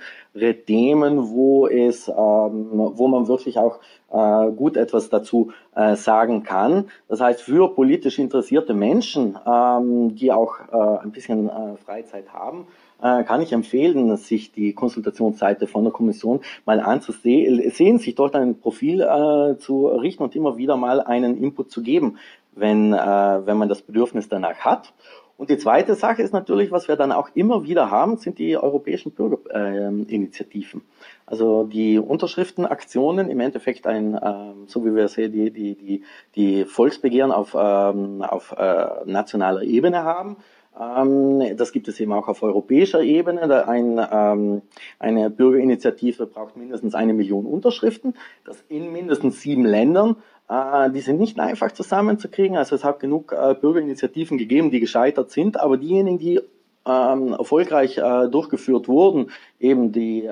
Themen, 0.65 1.29
wo 1.31 1.67
es, 1.67 2.07
ähm, 2.07 2.69
wo 2.71 3.07
man 3.07 3.27
wirklich 3.27 3.57
auch 3.57 3.79
äh, 4.11 4.51
gut 4.51 4.77
etwas 4.77 5.09
dazu 5.09 5.51
äh, 5.75 5.95
sagen 5.95 6.43
kann. 6.43 6.89
Das 7.07 7.21
heißt, 7.21 7.41
für 7.41 7.73
politisch 7.73 8.19
interessierte 8.19 8.73
Menschen, 8.73 9.37
ähm, 9.45 10.15
die 10.15 10.31
auch 10.31 10.59
äh, 10.71 11.03
ein 11.03 11.11
bisschen 11.11 11.49
äh, 11.49 11.77
Freizeit 11.77 12.33
haben, 12.33 12.67
äh, 13.01 13.23
kann 13.23 13.41
ich 13.41 13.53
empfehlen, 13.53 14.15
sich 14.17 14.51
die 14.51 14.73
Konsultationsseite 14.73 15.67
von 15.67 15.83
der 15.83 15.93
Kommission 15.93 16.41
mal 16.65 16.79
anzusehen, 16.79 17.99
sich 17.99 18.15
dort 18.15 18.35
ein 18.35 18.59
Profil 18.59 19.01
äh, 19.01 19.57
zu 19.57 19.87
richten 19.87 20.23
und 20.23 20.35
immer 20.35 20.57
wieder 20.57 20.77
mal 20.77 21.01
einen 21.01 21.37
Input 21.37 21.71
zu 21.71 21.81
geben, 21.81 22.17
wenn, 22.53 22.93
äh, 22.93 22.97
wenn 22.97 23.57
man 23.57 23.69
das 23.69 23.81
Bedürfnis 23.81 24.29
danach 24.29 24.59
hat. 24.59 24.93
Und 25.41 25.49
die 25.49 25.57
zweite 25.57 25.95
Sache 25.95 26.21
ist 26.21 26.33
natürlich, 26.33 26.71
was 26.71 26.87
wir 26.87 26.95
dann 26.95 27.11
auch 27.11 27.29
immer 27.33 27.63
wieder 27.63 27.89
haben, 27.89 28.17
sind 28.17 28.37
die 28.37 28.57
europäischen 28.57 29.11
Bürgerinitiativen. 29.11 30.83
also 31.25 31.63
die 31.63 31.97
Unterschriftenaktionen, 31.97 33.27
im 33.27 33.39
Endeffekt 33.39 33.87
ein, 33.87 34.19
ähm, 34.23 34.67
so 34.67 34.85
wie 34.85 34.93
wir 34.93 35.07
sehen, 35.07 35.31
die, 35.31 35.49
die, 35.49 35.73
die, 35.73 36.03
die 36.35 36.65
Volksbegehren 36.65 37.31
auf, 37.31 37.57
ähm, 37.59 38.21
auf 38.21 38.53
äh, 38.55 38.87
nationaler 39.05 39.63
Ebene 39.63 40.03
haben. 40.03 40.37
Ähm, 40.79 41.57
das 41.57 41.71
gibt 41.71 41.87
es 41.87 41.99
eben 41.99 42.13
auch 42.13 42.27
auf 42.27 42.43
europäischer 42.43 43.01
Ebene. 43.01 43.67
Ein, 43.67 43.99
ähm, 44.11 44.61
eine 44.99 45.29
Bürgerinitiative 45.29 46.25
braucht 46.27 46.55
mindestens 46.55 46.95
eine 46.95 47.13
Million 47.13 47.45
Unterschriften. 47.45 48.13
Das 48.45 48.63
in 48.69 48.91
mindestens 48.91 49.41
sieben 49.41 49.65
Ländern. 49.65 50.15
Äh, 50.49 50.89
die 50.91 51.01
sind 51.01 51.19
nicht 51.19 51.39
einfach 51.39 51.71
zusammenzukriegen. 51.71 52.57
Also 52.57 52.75
es 52.75 52.83
hat 52.83 52.99
genug 52.99 53.33
äh, 53.33 53.53
Bürgerinitiativen 53.53 54.37
gegeben, 54.37 54.71
die 54.71 54.79
gescheitert 54.79 55.31
sind. 55.31 55.59
Aber 55.59 55.77
diejenigen, 55.77 56.19
die 56.19 56.39
ähm, 56.85 57.33
erfolgreich 57.33 57.97
äh, 57.97 58.27
durchgeführt 58.29 58.87
wurden, 58.87 59.29
eben 59.59 59.91
die, 59.91 60.27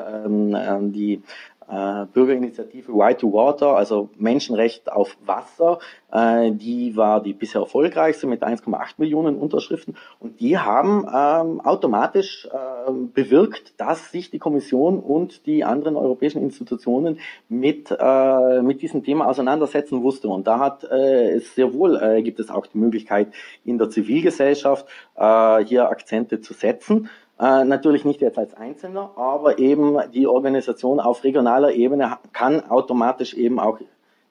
die 0.92 1.22
äh, 1.70 2.06
Bürgerinitiative 2.14 2.92
Right 2.94 3.20
to 3.20 3.32
Water, 3.32 3.76
also 3.76 4.10
Menschenrecht 4.18 4.92
auf 4.92 5.18
Wasser, 5.26 5.80
äh, 6.12 6.52
die 6.52 6.96
war 6.96 7.22
die 7.22 7.34
bisher 7.34 7.62
erfolgreichste 7.62 8.28
mit 8.28 8.44
1,8 8.44 8.96
Millionen 8.98 9.38
Unterschriften 9.38 9.96
und 10.20 10.40
die 10.40 10.58
haben 10.58 11.06
ähm, 11.14 11.62
automatisch 11.62 12.48
äh, 12.52 12.92
bewirkt, 12.92 13.80
dass 13.80 14.12
sich 14.12 14.32
die 14.32 14.40
Kommission 14.40 15.00
und 15.00 15.46
die 15.46 15.64
anderen 15.64 15.96
europäischen 15.96 16.42
Institutionen 16.42 17.20
mit, 17.48 17.96
äh, 17.98 18.62
mit 18.62 18.82
diesem 18.82 19.04
Thema 19.04 19.28
auseinandersetzen 19.28 20.02
wusste. 20.04 20.30
Und 20.30 20.48
da 20.48 20.60
hat 20.60 20.84
äh, 20.84 21.32
es 21.32 21.56
sehr 21.56 21.74
wohl, 21.74 21.98
äh, 22.02 22.22
gibt 22.24 22.40
es 22.40 22.50
auch 22.50 22.66
die 22.66 22.78
Möglichkeit 22.78 23.34
in 23.64 23.78
der 23.78 23.90
Zivilgesellschaft 23.90 24.88
äh, 25.16 25.64
hier 25.66 25.90
Akzente 25.90 26.42
zu 26.42 26.54
setzen. 26.54 27.10
Äh, 27.40 27.64
natürlich 27.64 28.04
nicht 28.04 28.22
jetzt 28.22 28.38
als 28.38 28.54
Einzelner, 28.54 29.12
aber 29.16 29.60
eben 29.60 29.98
die 30.12 30.28
Organisation 30.28 31.00
auf 31.00 31.24
regionaler 31.24 31.72
Ebene 31.72 32.18
kann 32.34 32.70
automatisch 32.70 33.34
eben 33.34 33.60
auch 33.60 33.80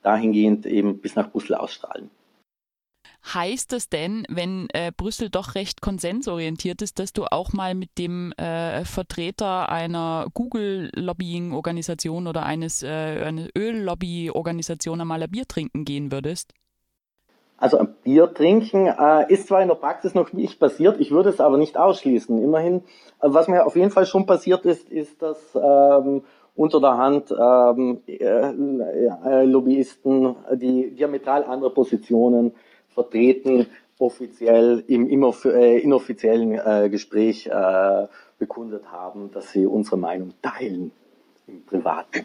dahingehend 0.02 0.66
eben 0.66 0.98
bis 0.98 1.16
nach 1.16 1.30
Brüssel 1.30 1.54
ausstrahlen. 1.54 2.10
Heißt 3.34 3.72
das 3.72 3.88
denn, 3.88 4.24
wenn 4.28 4.68
äh, 4.72 4.92
Brüssel 4.96 5.28
doch 5.28 5.54
recht 5.54 5.80
konsensorientiert 5.80 6.82
ist, 6.82 6.98
dass 6.98 7.12
du 7.12 7.24
auch 7.24 7.52
mal 7.52 7.74
mit 7.74 7.90
dem 7.98 8.32
äh, 8.32 8.84
Vertreter 8.84 9.70
einer 9.70 10.28
Google-Lobbying-Organisation 10.34 12.26
oder 12.26 12.44
eines 12.44 12.82
äh, 12.82 12.88
eine 13.26 13.48
Öl-Lobby-Organisation 13.56 15.00
einmal 15.00 15.22
ein 15.22 15.30
Bier 15.30 15.46
trinken 15.46 15.84
gehen 15.84 16.12
würdest? 16.12 16.52
Also 17.58 17.76
ein 17.78 17.92
Bier 18.04 18.32
trinken 18.32 18.86
äh, 18.86 19.32
ist 19.32 19.48
zwar 19.48 19.60
in 19.60 19.68
der 19.68 19.74
Praxis 19.74 20.14
noch 20.14 20.32
nicht 20.32 20.60
passiert, 20.60 21.00
ich 21.00 21.10
würde 21.10 21.28
es 21.28 21.40
aber 21.40 21.58
nicht 21.58 21.76
ausschließen. 21.76 22.40
Immerhin, 22.40 22.76
äh, 22.76 22.82
was 23.22 23.48
mir 23.48 23.66
auf 23.66 23.74
jeden 23.74 23.90
Fall 23.90 24.06
schon 24.06 24.26
passiert 24.26 24.64
ist, 24.64 24.88
ist, 24.88 25.20
dass 25.20 25.38
ähm, 25.56 26.22
unter 26.54 26.80
der 26.80 26.96
Hand 26.96 27.32
ähm, 27.32 28.00
äh, 28.06 28.20
äh, 28.20 29.44
Lobbyisten, 29.44 30.36
die 30.54 30.92
diametral 30.92 31.44
andere 31.44 31.70
Positionen 31.70 32.52
vertreten, 32.90 33.66
offiziell 33.98 34.84
im 34.86 35.08
äh, 35.08 35.78
inoffiziellen 35.78 36.52
äh, 36.52 36.88
Gespräch 36.88 37.48
äh, 37.48 38.06
bekundet 38.38 38.92
haben, 38.92 39.32
dass 39.32 39.50
sie 39.50 39.66
unsere 39.66 39.98
Meinung 39.98 40.32
teilen 40.42 40.92
im 41.48 41.64
Privaten. 41.64 42.24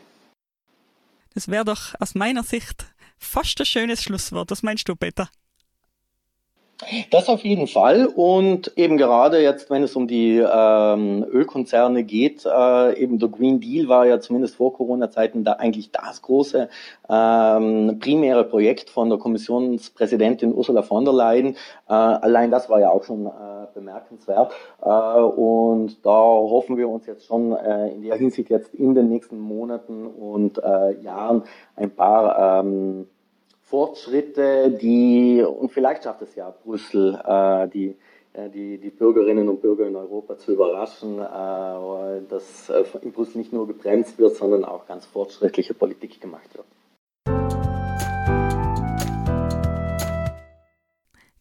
Das 1.34 1.48
wäre 1.50 1.66
doch 1.66 1.96
aus 2.00 2.14
meiner 2.14 2.44
Sicht 2.44 2.93
fast 3.26 3.60
ein 3.60 3.66
schönes 3.66 4.04
Schlusswort. 4.04 4.52
Was 4.52 4.64
meinst 4.64 4.88
du, 4.88 4.96
Peter? 4.96 5.30
Das 7.12 7.30
auf 7.30 7.44
jeden 7.44 7.68
Fall 7.68 8.08
und 8.08 8.72
eben 8.76 8.98
gerade 8.98 9.42
jetzt, 9.42 9.70
wenn 9.70 9.84
es 9.84 9.96
um 9.96 10.08
die 10.08 10.38
ähm, 10.38 11.26
Ölkonzerne 11.32 12.04
geht, 12.04 12.46
äh, 12.46 12.98
eben 12.98 13.20
der 13.20 13.30
Green 13.30 13.60
Deal 13.60 13.88
war 13.88 14.06
ja 14.06 14.20
zumindest 14.20 14.56
vor 14.56 14.74
Corona-Zeiten 14.74 15.44
da 15.44 15.54
eigentlich 15.54 15.92
das 15.92 16.22
große 16.22 16.70
ähm, 17.10 18.00
primäre 18.00 18.44
Projekt 18.44 18.90
von 18.90 19.10
der 19.10 19.20
Kommissionspräsidentin 19.20 20.54
Ursula 20.54 20.82
von 20.82 21.06
der 21.06 21.14
Leyen. 21.14 21.56
Äh, 21.88 21.94
allein 21.94 22.52
das 22.52 22.70
war 22.70 22.80
ja 22.80 22.90
auch 22.90 23.04
schon 23.04 23.26
äh, 23.26 23.30
bemerkenswert 23.74 24.54
äh, 24.82 24.90
und 24.90 26.06
da 26.06 26.12
hoffen 26.12 26.78
wir 26.78 26.90
uns 26.90 27.06
jetzt 27.06 27.26
schon 27.26 27.54
äh, 27.54 27.90
in 27.90 28.02
der 28.02 28.16
Hinsicht 28.16 28.50
jetzt 28.50 28.74
in 28.74 28.94
den 28.96 29.10
nächsten 29.10 29.40
Monaten 29.40 30.08
und 30.08 30.58
äh, 30.64 31.00
Jahren 31.02 31.44
ein 31.76 31.92
paar 31.92 32.62
ähm, 32.62 33.08
Fortschritte, 33.74 34.70
die, 34.70 35.42
und 35.42 35.72
vielleicht 35.72 36.04
schafft 36.04 36.22
es 36.22 36.36
ja 36.36 36.52
Brüssel, 36.64 37.20
äh, 37.26 37.68
die, 37.70 37.96
äh, 38.34 38.48
die, 38.48 38.78
die 38.78 38.92
Bürgerinnen 38.92 39.50
und 39.50 39.64
Bürger 39.64 39.88
in 39.88 39.96
Europa 39.96 40.38
zu 40.38 40.52
überraschen, 40.52 41.18
äh, 41.18 42.22
dass 42.30 42.70
äh, 42.70 42.84
in 43.02 43.12
Brüssel 43.12 43.40
nicht 43.40 43.52
nur 43.52 43.66
gebremst 43.66 44.20
wird, 44.20 44.36
sondern 44.36 44.64
auch 44.64 44.86
ganz 44.86 45.08
fortschrittliche 45.08 45.74
Politik 45.74 46.22
gemacht 46.22 46.48
wird. 46.54 46.68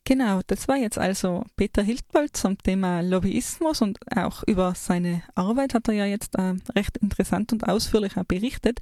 Genau, 0.05 0.41
das 0.47 0.69
war 0.69 0.79
jetzt 0.79 0.97
also 0.97 1.43
Peter 1.57 1.83
Hildwald 1.83 2.35
zum 2.35 2.57
Thema 2.57 3.03
Lobbyismus 3.03 3.83
und 3.83 3.99
auch 4.17 4.43
über 4.47 4.73
seine 4.75 5.23
Arbeit 5.35 5.75
hat 5.75 5.87
er 5.89 5.95
ja 5.95 6.07
jetzt 6.07 6.39
äh, 6.39 6.55
recht 6.75 6.97
interessant 6.97 7.53
und 7.53 7.69
ausführlich 7.69 8.15
berichtet. 8.27 8.81